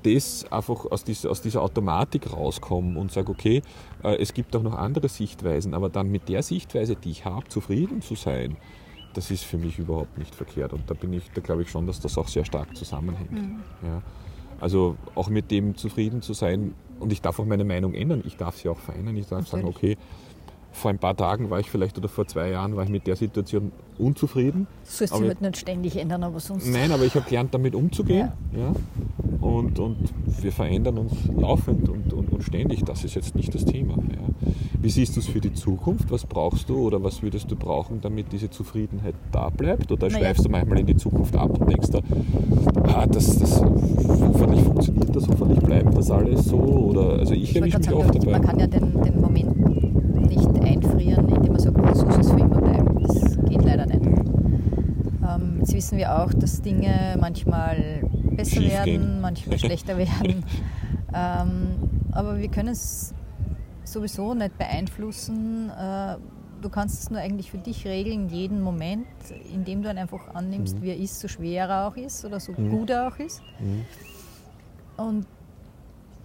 das 0.04 0.44
einfach 0.50 0.86
aus 0.86 1.04
dieser, 1.04 1.30
aus 1.30 1.40
dieser 1.40 1.62
Automatik 1.62 2.32
rauskommen 2.32 2.96
und 2.96 3.12
sage, 3.12 3.30
okay, 3.30 3.62
äh, 4.02 4.16
es 4.16 4.34
gibt 4.34 4.54
auch 4.54 4.62
noch 4.62 4.74
andere 4.74 5.08
Sichtweisen, 5.08 5.74
aber 5.74 5.88
dann 5.88 6.10
mit 6.10 6.28
der 6.28 6.42
Sichtweise, 6.42 6.96
die 6.96 7.10
ich 7.10 7.24
habe, 7.24 7.48
zufrieden 7.48 8.02
zu 8.02 8.14
sein, 8.14 8.56
das 9.14 9.30
ist 9.30 9.44
für 9.44 9.58
mich 9.58 9.78
überhaupt 9.78 10.18
nicht 10.18 10.34
verkehrt. 10.34 10.72
Und 10.72 10.90
da 10.90 10.94
bin 10.94 11.12
ich, 11.12 11.30
da 11.34 11.40
glaube 11.40 11.62
ich 11.62 11.70
schon, 11.70 11.86
dass 11.86 12.00
das 12.00 12.18
auch 12.18 12.28
sehr 12.28 12.44
stark 12.44 12.76
zusammenhängt. 12.76 13.32
Mhm. 13.32 13.60
Ja. 13.82 14.02
Also 14.60 14.96
auch 15.14 15.28
mit 15.28 15.50
dem 15.50 15.76
zufrieden 15.76 16.22
zu 16.22 16.32
sein 16.32 16.74
und 17.00 17.12
ich 17.12 17.20
darf 17.20 17.38
auch 17.38 17.44
meine 17.44 17.64
Meinung 17.64 17.94
ändern, 17.94 18.22
ich 18.24 18.36
darf 18.36 18.56
sie 18.56 18.68
auch 18.68 18.78
verändern, 18.78 19.16
ich 19.16 19.26
darf 19.26 19.52
Natürlich. 19.52 19.64
sagen, 19.64 19.66
okay, 19.68 19.96
vor 20.74 20.90
ein 20.90 20.98
paar 20.98 21.16
Tagen 21.16 21.50
war 21.50 21.60
ich 21.60 21.70
vielleicht 21.70 21.96
oder 21.98 22.08
vor 22.08 22.26
zwei 22.26 22.50
Jahren 22.50 22.76
war 22.76 22.84
ich 22.84 22.90
mit 22.90 23.06
der 23.06 23.16
Situation 23.16 23.72
unzufrieden. 23.98 24.66
Sollst 24.82 25.14
du 25.14 25.20
halt 25.20 25.40
nicht 25.40 25.56
ständig 25.56 25.96
ändern, 25.96 26.24
aber 26.24 26.40
sonst. 26.40 26.66
Nein, 26.66 26.90
aber 26.92 27.04
ich 27.04 27.14
habe 27.14 27.24
gelernt, 27.24 27.54
damit 27.54 27.74
umzugehen. 27.74 28.32
Ja. 28.52 28.58
ja. 28.58 28.72
Und, 29.40 29.78
und 29.78 29.96
wir 30.42 30.52
verändern 30.52 30.98
uns 30.98 31.12
laufend 31.36 31.88
und, 31.88 32.12
und, 32.12 32.32
und 32.32 32.42
ständig. 32.42 32.84
Das 32.84 33.04
ist 33.04 33.14
jetzt 33.14 33.34
nicht 33.34 33.54
das 33.54 33.64
Thema. 33.64 33.94
Ja. 33.94 34.24
Wie 34.80 34.90
siehst 34.90 35.16
du 35.16 35.20
es 35.20 35.26
für 35.26 35.40
die 35.40 35.52
Zukunft? 35.52 36.10
Was 36.10 36.26
brauchst 36.26 36.68
du 36.68 36.76
oder 36.76 37.02
was 37.02 37.22
würdest 37.22 37.50
du 37.50 37.56
brauchen, 37.56 38.00
damit 38.00 38.32
diese 38.32 38.50
Zufriedenheit 38.50 39.14
da 39.32 39.50
bleibt? 39.50 39.90
Oder 39.92 40.08
naja. 40.08 40.18
schweifst 40.18 40.44
du 40.44 40.50
manchmal 40.50 40.80
in 40.80 40.86
die 40.86 40.96
Zukunft 40.96 41.36
ab 41.36 41.58
und 41.58 41.70
denkst 41.70 41.90
da, 41.90 42.00
ah, 42.88 43.06
das, 43.06 43.38
das, 43.38 43.62
hoffentlich 43.62 44.62
funktioniert 44.62 45.14
das, 45.14 45.28
hoffentlich 45.28 45.60
bleibt 45.60 45.96
das 45.96 46.10
alles 46.10 46.44
so? 46.44 46.58
Oder, 46.58 47.18
also 47.20 47.32
ich, 47.32 47.44
ich 47.44 47.56
erwische 47.56 47.78
mich 47.78 47.92
oft 47.92 48.14
dabei. 48.14 48.32
Man 48.32 48.42
kann 48.42 48.58
ja 48.58 48.66
den, 48.66 49.02
den 49.02 49.20
Moment 49.20 50.28
nicht 50.28 50.48
einfrieren, 50.62 51.28
indem 51.28 51.52
man 51.52 51.60
sagt, 51.60 51.78
das 51.78 52.04
muss 52.04 52.18
es 52.18 52.30
für 52.30 52.40
immer 52.40 52.60
bleiben. 52.60 53.02
Das 53.02 53.38
geht 53.48 53.64
leider 53.64 53.86
nicht. 53.86 54.04
Ähm, 54.04 55.56
jetzt 55.60 55.73
wissen 55.84 55.98
wir 55.98 56.18
auch, 56.18 56.32
dass 56.32 56.62
Dinge 56.62 57.14
manchmal 57.20 58.08
besser 58.30 58.62
Schief 58.62 58.70
werden, 58.70 58.84
gehen. 58.84 59.20
manchmal 59.20 59.58
schlechter 59.66 59.98
werden. 59.98 60.42
Ähm, 61.12 61.76
aber 62.10 62.38
wir 62.38 62.48
können 62.48 62.68
es 62.68 63.12
sowieso 63.84 64.32
nicht 64.32 64.56
beeinflussen. 64.56 65.68
Äh, 65.68 66.16
du 66.62 66.70
kannst 66.70 67.02
es 67.02 67.10
nur 67.10 67.20
eigentlich 67.20 67.50
für 67.50 67.58
dich 67.58 67.86
regeln, 67.86 68.30
jeden 68.30 68.62
Moment, 68.62 69.06
indem 69.52 69.82
du 69.82 69.90
ihn 69.90 69.98
einfach 69.98 70.34
annimmst, 70.34 70.78
mhm. 70.78 70.82
wie 70.84 70.88
er 70.88 70.96
ist, 70.96 71.20
so 71.20 71.28
schwer 71.28 71.68
er 71.68 71.88
auch 71.88 71.96
ist 71.96 72.24
oder 72.24 72.40
so 72.40 72.52
mhm. 72.52 72.70
gut 72.70 72.88
er 72.88 73.08
auch 73.08 73.18
ist. 73.18 73.42
Mhm. 73.60 73.84
Und 74.96 75.26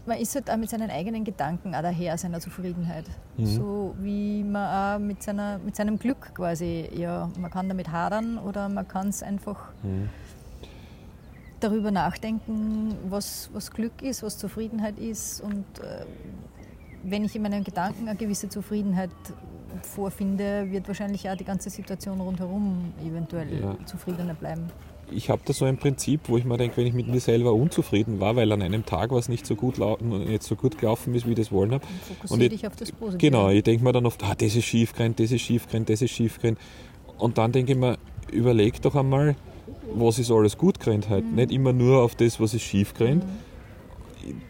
man 0.05 0.17
ist 0.17 0.35
halt 0.35 0.49
auch 0.49 0.57
mit 0.57 0.69
seinen 0.69 0.89
eigenen 0.89 1.23
Gedanken 1.23 1.75
auch 1.75 1.81
daher 1.81 2.17
seiner 2.17 2.39
Zufriedenheit. 2.39 3.05
Mhm. 3.37 3.45
So 3.45 3.95
wie 3.99 4.43
man 4.43 4.97
auch 4.97 5.05
mit, 5.05 5.21
seiner, 5.23 5.59
mit 5.59 5.75
seinem 5.75 5.99
Glück 5.99 6.33
quasi, 6.33 6.89
ja, 6.95 7.29
man 7.39 7.51
kann 7.51 7.67
damit 7.69 7.91
hadern 7.91 8.37
oder 8.37 8.69
man 8.69 8.87
kann 8.87 9.09
es 9.09 9.23
einfach 9.23 9.71
mhm. 9.83 10.09
darüber 11.59 11.91
nachdenken, 11.91 12.95
was, 13.09 13.49
was 13.53 13.71
Glück 13.71 14.01
ist, 14.01 14.23
was 14.23 14.37
Zufriedenheit 14.37 14.97
ist. 14.97 15.41
Und 15.41 15.65
äh, 15.79 16.05
wenn 17.03 17.23
ich 17.23 17.35
in 17.35 17.41
meinen 17.41 17.63
Gedanken 17.63 18.07
eine 18.07 18.17
gewisse 18.17 18.49
Zufriedenheit 18.49 19.11
vorfinde, 19.81 20.71
wird 20.71 20.87
wahrscheinlich 20.87 21.29
auch 21.29 21.35
die 21.35 21.45
ganze 21.45 21.69
Situation 21.69 22.19
rundherum 22.19 22.93
eventuell 23.05 23.61
ja. 23.61 23.77
zufriedener 23.85 24.33
bleiben 24.33 24.69
ich 25.11 25.29
habe 25.29 25.41
da 25.45 25.53
so 25.53 25.65
ein 25.65 25.77
Prinzip, 25.77 26.21
wo 26.27 26.37
ich 26.37 26.45
mir 26.45 26.57
denke, 26.57 26.77
wenn 26.77 26.87
ich 26.87 26.93
mit 26.93 27.07
mir 27.07 27.19
selber 27.19 27.53
unzufrieden 27.53 28.19
war, 28.19 28.35
weil 28.35 28.51
an 28.51 28.61
einem 28.61 28.85
Tag 28.85 29.11
was 29.11 29.29
nicht 29.29 29.45
so 29.45 29.55
gut 29.55 29.77
nicht 29.79 30.43
so 30.43 30.55
gut 30.55 30.77
gelaufen 30.77 31.13
ist, 31.15 31.25
wie 31.25 31.31
ich 31.31 31.37
das 31.37 31.51
wollen 31.51 31.71
habe. 31.71 31.85
Und 32.29 32.41
ich, 32.41 32.49
dich 32.49 32.67
auf 32.67 32.75
das 32.75 32.91
Positive. 32.91 33.17
Genau, 33.17 33.49
ich 33.49 33.63
denke 33.63 33.83
mir 33.83 33.91
dann 33.91 34.05
oft, 34.05 34.23
ah, 34.23 34.35
das 34.35 34.55
ist 34.55 34.65
schief 34.65 34.93
das 34.93 35.31
ist 35.31 35.41
schief 35.41 35.67
das 35.67 36.01
ist 36.01 36.11
schief 36.11 36.39
Und 37.17 37.37
dann 37.37 37.51
denke 37.51 37.73
ich 37.73 37.77
mir, 37.77 37.97
überleg 38.31 38.81
doch 38.81 38.95
einmal, 38.95 39.35
was 39.93 40.19
ist 40.19 40.31
alles 40.31 40.57
gut 40.57 40.79
gerannt 40.79 41.09
halt. 41.09 41.25
Mhm. 41.25 41.35
Nicht 41.35 41.51
immer 41.51 41.73
nur 41.73 42.01
auf 42.01 42.15
das, 42.15 42.39
was 42.39 42.53
ist 42.53 42.63
schief 42.63 42.93
mhm. 42.99 43.21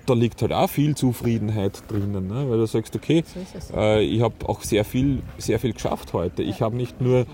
Da 0.05 0.13
liegt 0.13 0.41
halt 0.41 0.51
auch 0.51 0.69
viel 0.69 0.95
Zufriedenheit 0.95 1.83
drinnen, 1.87 2.27
ne? 2.27 2.49
weil 2.49 2.57
du 2.57 2.65
sagst, 2.65 2.95
okay, 2.95 3.23
so 3.25 3.77
äh, 3.77 4.03
ich 4.03 4.21
habe 4.21 4.33
auch 4.49 4.61
sehr 4.63 4.83
viel, 4.83 5.21
sehr 5.37 5.59
viel 5.59 5.73
geschafft 5.73 6.11
heute. 6.13 6.41
Ich 6.41 6.61
habe 6.61 6.75
nicht 6.75 6.99
nur 6.99 7.27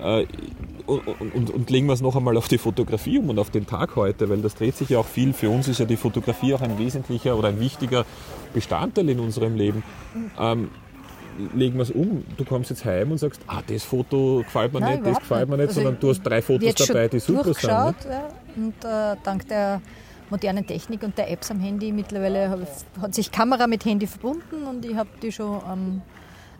äh, 0.00 0.26
und, 0.86 1.34
und, 1.34 1.50
und, 1.50 1.70
legen 1.70 1.86
wir 1.86 1.92
es 1.92 2.00
noch 2.00 2.16
einmal 2.16 2.36
auf 2.36 2.48
die 2.48 2.58
Fotografie 2.58 3.18
um 3.18 3.30
und 3.30 3.38
auf 3.38 3.50
den 3.50 3.66
Tag 3.66 3.96
heute, 3.96 4.28
weil 4.28 4.38
das 4.38 4.54
dreht 4.54 4.76
sich 4.76 4.88
ja 4.90 4.98
auch 4.98 5.06
viel. 5.06 5.32
Für 5.32 5.50
uns 5.50 5.68
ist 5.68 5.78
ja 5.78 5.86
die 5.86 5.96
Fotografie 5.96 6.54
auch 6.54 6.60
ein 6.60 6.78
wesentlicher 6.78 7.36
oder 7.36 7.48
ein 7.48 7.60
wichtiger 7.60 8.04
Bestandteil 8.52 9.08
in 9.08 9.20
unserem 9.20 9.56
Leben. 9.56 9.82
Ähm, 10.38 10.70
legen 11.54 11.76
wir 11.76 11.82
es 11.82 11.90
um, 11.90 12.24
du 12.36 12.44
kommst 12.44 12.70
jetzt 12.70 12.84
heim 12.84 13.12
und 13.12 13.18
sagst, 13.18 13.40
ah, 13.46 13.62
das 13.66 13.84
Foto 13.84 14.42
gefällt 14.44 14.72
mir 14.72 14.80
Nein, 14.80 15.00
nicht, 15.00 15.06
das 15.06 15.18
gefällt 15.20 15.48
mir 15.48 15.56
nicht, 15.56 15.68
also 15.68 15.80
sondern 15.80 16.00
du 16.00 16.10
hast 16.10 16.22
drei 16.22 16.42
Fotos 16.42 16.74
dabei, 16.74 17.08
die 17.08 17.20
super 17.20 17.54
sind. 17.54 17.64
Ne? 17.64 17.94
Ja, 18.10 18.28
und 18.56 18.84
äh, 18.84 19.16
dank 19.22 19.48
der 19.48 19.80
modernen 20.30 20.66
Technik 20.66 21.02
und 21.02 21.16
der 21.16 21.30
Apps 21.30 21.50
am 21.50 21.60
Handy 21.60 21.92
mittlerweile 21.92 22.66
hat 23.00 23.14
sich 23.14 23.30
Kamera 23.30 23.66
mit 23.66 23.84
Handy 23.84 24.06
verbunden 24.06 24.64
und 24.68 24.84
ich 24.84 24.96
habe 24.96 25.10
die 25.22 25.32
schon 25.32 25.62
am 25.64 26.02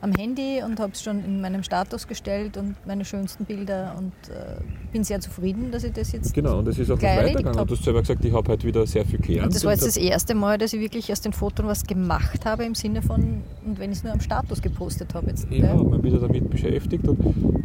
am 0.02 0.12
Handy 0.12 0.60
und 0.64 0.80
habe 0.80 0.92
es 0.92 1.02
schon 1.02 1.24
in 1.24 1.40
meinem 1.40 1.62
Status 1.62 2.08
gestellt 2.08 2.56
und 2.56 2.74
meine 2.86 3.04
schönsten 3.04 3.44
Bilder 3.44 3.94
und 3.96 4.12
äh, 4.28 4.60
bin 4.92 5.04
sehr 5.04 5.20
zufrieden, 5.20 5.70
dass 5.70 5.84
ich 5.84 5.92
das 5.92 6.10
jetzt 6.10 6.34
Genau, 6.34 6.58
und 6.58 6.66
es 6.66 6.78
ist 6.78 6.90
auch 6.90 7.00
weitergegangen. 7.00 7.58
Hab. 7.58 7.68
Du 7.68 7.76
hast 7.76 7.84
selber 7.84 8.00
gesagt, 8.00 8.24
ich 8.24 8.32
habe 8.32 8.48
halt 8.48 8.64
wieder 8.64 8.84
sehr 8.84 9.04
viel 9.04 9.20
gelernt. 9.20 9.46
Und 9.46 9.54
das 9.54 9.64
war 9.64 9.72
jetzt 9.72 9.86
das 9.86 9.96
erste 9.96 10.34
Mal, 10.34 10.58
dass 10.58 10.72
ich 10.72 10.80
wirklich 10.80 11.10
aus 11.12 11.20
den 11.20 11.32
Fotos 11.32 11.64
was 11.64 11.84
gemacht 11.84 12.44
habe 12.44 12.64
im 12.64 12.74
Sinne 12.74 13.00
von, 13.00 13.42
und 13.64 13.78
wenn 13.78 13.92
ich 13.92 13.98
es 13.98 14.04
nur 14.04 14.12
am 14.12 14.20
Status 14.20 14.60
gepostet 14.60 15.14
habe. 15.14 15.28
Jetzt, 15.28 15.46
ja, 15.50 15.66
ja, 15.66 15.74
man 15.76 16.02
wieder 16.02 16.18
damit 16.18 16.50
beschäftigt 16.50 17.06
und 17.06 17.18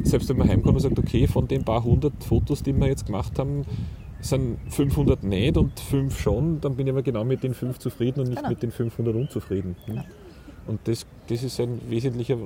selbst 0.04 0.30
wenn 0.30 0.38
man 0.38 0.48
heimkommt 0.48 0.76
und 0.76 0.82
sagt, 0.82 1.00
okay, 1.00 1.26
von 1.26 1.48
den 1.48 1.64
paar 1.64 1.84
hundert 1.84 2.24
Fotos, 2.24 2.62
die 2.62 2.72
wir 2.72 2.88
jetzt 2.88 3.08
gemacht 3.08 3.40
haben, 3.40 3.66
sind 4.22 4.58
500 4.70 5.24
nicht 5.24 5.58
und 5.58 5.80
5 5.80 6.20
schon, 6.20 6.62
dann 6.62 6.76
bin 6.76 6.86
ich 6.86 6.94
aber 6.94 7.02
genau 7.02 7.24
mit 7.24 7.44
den 7.44 7.56
5 7.56 7.80
zufrieden 7.80 8.20
und 8.20 8.30
nicht 8.30 8.38
genau. 8.38 8.50
mit 8.50 8.62
den 8.62 8.72
500 8.72 9.16
unzufrieden. 9.16 9.76
Hm? 9.86 9.96
Genau. 9.96 10.06
Und 10.68 10.80
das, 10.84 11.06
das 11.28 11.44
ist 11.44 11.60
ein 11.60 11.82
wesentlicher, 11.90 12.38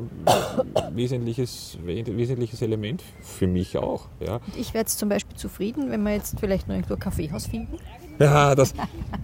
wesentliches, 0.91 1.77
wesentliches 1.83 2.61
Element 2.61 3.03
für 3.21 3.47
mich 3.47 3.77
auch. 3.77 4.07
Ja. 4.19 4.39
Ich 4.55 4.73
wäre 4.73 4.83
jetzt 4.83 4.99
zum 4.99 5.09
Beispiel 5.09 5.35
zufrieden, 5.35 5.89
wenn 5.89 6.03
wir 6.03 6.13
jetzt 6.13 6.39
vielleicht 6.39 6.67
noch 6.67 6.75
irgendwo 6.75 6.93
ein 6.93 6.99
Kaffeehaus 6.99 7.47
finden. 7.47 7.77
Ja, 8.19 8.53
das, 8.53 8.73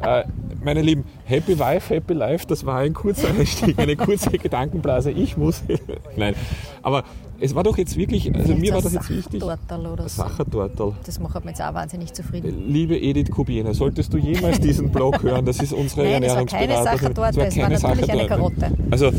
äh, 0.01 0.23
meine 0.63 0.81
Lieben, 0.81 1.03
Happy 1.25 1.59
Wife, 1.59 1.93
Happy 1.93 2.13
Life, 2.13 2.47
das 2.47 2.65
war 2.65 2.79
ein 2.79 2.93
kurzer 2.95 3.27
Einstieg, 3.29 3.77
eine 3.79 3.95
kurze 3.95 4.31
Gedankenblase. 4.31 5.11
Ich 5.11 5.37
muss. 5.37 5.63
Nein, 6.15 6.33
aber 6.81 7.03
es 7.39 7.55
war 7.55 7.63
doch 7.63 7.77
jetzt 7.77 7.95
wirklich, 7.97 8.33
also 8.33 8.53
jetzt 8.53 8.61
mir 8.61 8.73
war 8.73 8.81
das 8.81 8.93
jetzt 8.93 9.09
wichtig. 9.09 9.43
Oder 9.43 9.57
Sachertortel. 10.07 10.93
Das 11.05 11.19
macht 11.19 11.45
mich 11.45 11.57
jetzt 11.57 11.61
auch 11.61 11.73
wahnsinnig 11.73 12.13
zufrieden. 12.13 12.65
Liebe 12.67 12.97
Edith 12.97 13.31
Kubiener, 13.31 13.73
solltest 13.73 14.13
du 14.13 14.17
jemals 14.17 14.59
diesen 14.59 14.89
Blog 14.89 15.21
hören, 15.23 15.45
das 15.45 15.59
ist 15.59 15.73
unsere 15.73 16.03
Nein, 16.03 16.23
Ernährungsberaterin. 16.23 16.69
Das 16.69 16.85
war 16.85 16.97
keine 16.97 16.97
Sachertorte, 16.97 17.41
es 17.47 17.57
war, 17.57 17.69
natürlich 17.69 18.11
eine 18.11 18.27
Karotte. 18.27 18.71
Also, 18.89 19.11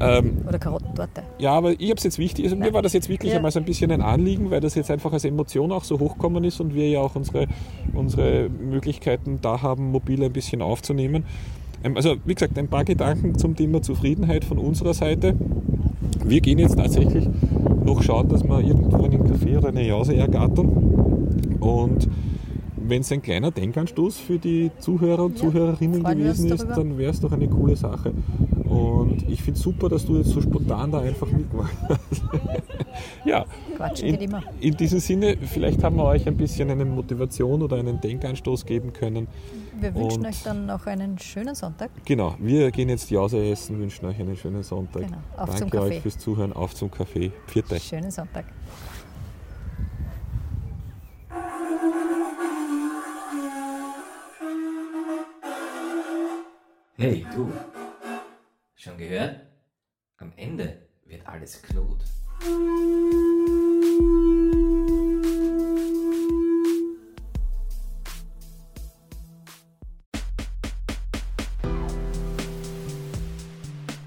ähm, 0.00 0.38
oder 0.46 0.58
Karottentorte. 0.58 1.22
Ja, 1.38 1.52
aber 1.52 1.72
ich 1.72 1.90
habe 1.90 1.98
es 1.98 2.04
jetzt 2.04 2.18
wichtig, 2.18 2.44
also 2.44 2.56
mir 2.56 2.72
war 2.72 2.82
das 2.82 2.92
jetzt 2.92 3.08
wirklich 3.08 3.32
ja. 3.32 3.36
einmal 3.36 3.50
so 3.50 3.58
ein 3.58 3.64
bisschen 3.64 3.90
ein 3.90 4.02
Anliegen, 4.02 4.50
weil 4.50 4.60
das 4.60 4.74
jetzt 4.74 4.90
einfach 4.90 5.12
als 5.12 5.24
Emotion 5.24 5.72
auch 5.72 5.84
so 5.84 5.98
hochkommen 5.98 6.44
ist 6.44 6.60
und 6.60 6.74
wir 6.74 6.88
ja 6.88 7.00
auch 7.00 7.14
unsere, 7.14 7.46
unsere 7.92 8.48
Möglichkeiten 8.48 9.38
da 9.42 9.62
haben, 9.62 9.90
mobil 9.90 10.22
ein 10.22 10.32
bisschen 10.32 10.62
aufzunehmen. 10.62 11.24
Ähm, 11.84 11.96
also 11.96 12.16
wie 12.24 12.34
gesagt, 12.34 12.58
ein 12.58 12.68
paar 12.68 12.84
Gedanken 12.84 13.38
zum 13.38 13.56
Thema 13.56 13.82
Zufriedenheit 13.82 14.44
von 14.44 14.58
unserer 14.58 14.94
Seite. 14.94 15.34
Wir 16.24 16.40
gehen 16.40 16.58
jetzt 16.58 16.76
tatsächlich 16.76 17.28
noch 17.86 18.02
schauen, 18.02 18.28
dass 18.28 18.44
wir 18.44 18.60
irgendwo 18.60 19.04
einen 19.04 19.22
Café 19.22 19.56
oder 19.56 19.68
eine 19.68 19.86
Jause 19.86 20.16
ergattern. 20.16 20.68
Und 21.60 22.08
wenn 22.76 23.00
es 23.00 23.10
ein 23.10 23.22
kleiner 23.22 23.50
Denkanstoß 23.50 24.18
für 24.18 24.38
die 24.38 24.70
Zuhörer 24.78 25.24
und 25.24 25.40
ja, 25.40 25.48
Zuhörerinnen 25.48 26.02
gewesen 26.02 26.52
ist, 26.52 26.66
dann 26.76 26.98
wäre 26.98 27.10
es 27.10 27.20
doch 27.20 27.32
eine 27.32 27.48
coole 27.48 27.76
Sache. 27.76 28.12
Und 28.76 29.28
ich 29.28 29.42
finde 29.42 29.58
es 29.58 29.62
super, 29.62 29.88
dass 29.88 30.04
du 30.04 30.16
jetzt 30.16 30.30
so 30.30 30.40
spontan 30.40 30.90
da 30.90 31.00
einfach 31.00 31.26
mitmachst. 31.28 31.76
ja, 33.24 33.44
Quatschen 33.76 34.10
geht 34.10 34.22
immer. 34.22 34.42
In 34.60 34.76
diesem 34.76 35.00
Sinne, 35.00 35.36
vielleicht 35.36 35.82
haben 35.82 35.96
wir 35.96 36.04
euch 36.04 36.26
ein 36.26 36.36
bisschen 36.36 36.70
eine 36.70 36.84
Motivation 36.84 37.62
oder 37.62 37.76
einen 37.76 38.00
Denkanstoß 38.00 38.66
geben 38.66 38.92
können. 38.92 39.28
Wir 39.80 39.94
wünschen 39.94 40.20
Und 40.20 40.26
euch 40.26 40.42
dann 40.42 40.66
noch 40.66 40.86
einen 40.86 41.18
schönen 41.18 41.54
Sonntag. 41.54 41.90
Genau, 42.04 42.34
wir 42.38 42.70
gehen 42.70 42.88
jetzt 42.88 43.10
Jause 43.10 43.44
essen, 43.44 43.78
wünschen 43.78 44.06
euch 44.06 44.18
einen 44.20 44.36
schönen 44.36 44.62
Sonntag. 44.62 45.02
Genau. 45.02 45.18
Auf 45.36 45.58
Danke 45.58 45.80
euch 45.80 46.00
fürs 46.00 46.18
Zuhören, 46.18 46.52
auf 46.52 46.74
zum 46.74 46.90
Kaffee. 46.90 47.32
Vierte. 47.46 47.80
Schönen 47.80 48.10
Sonntag. 48.10 48.44
Hey, 56.98 57.26
du. 57.34 57.75
Schon 58.86 58.98
gehört? 58.98 59.40
Am 60.18 60.32
Ende 60.36 60.86
wird 61.06 61.26
alles 61.26 61.60
Knut. 61.60 62.04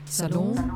Salon, 0.05 0.68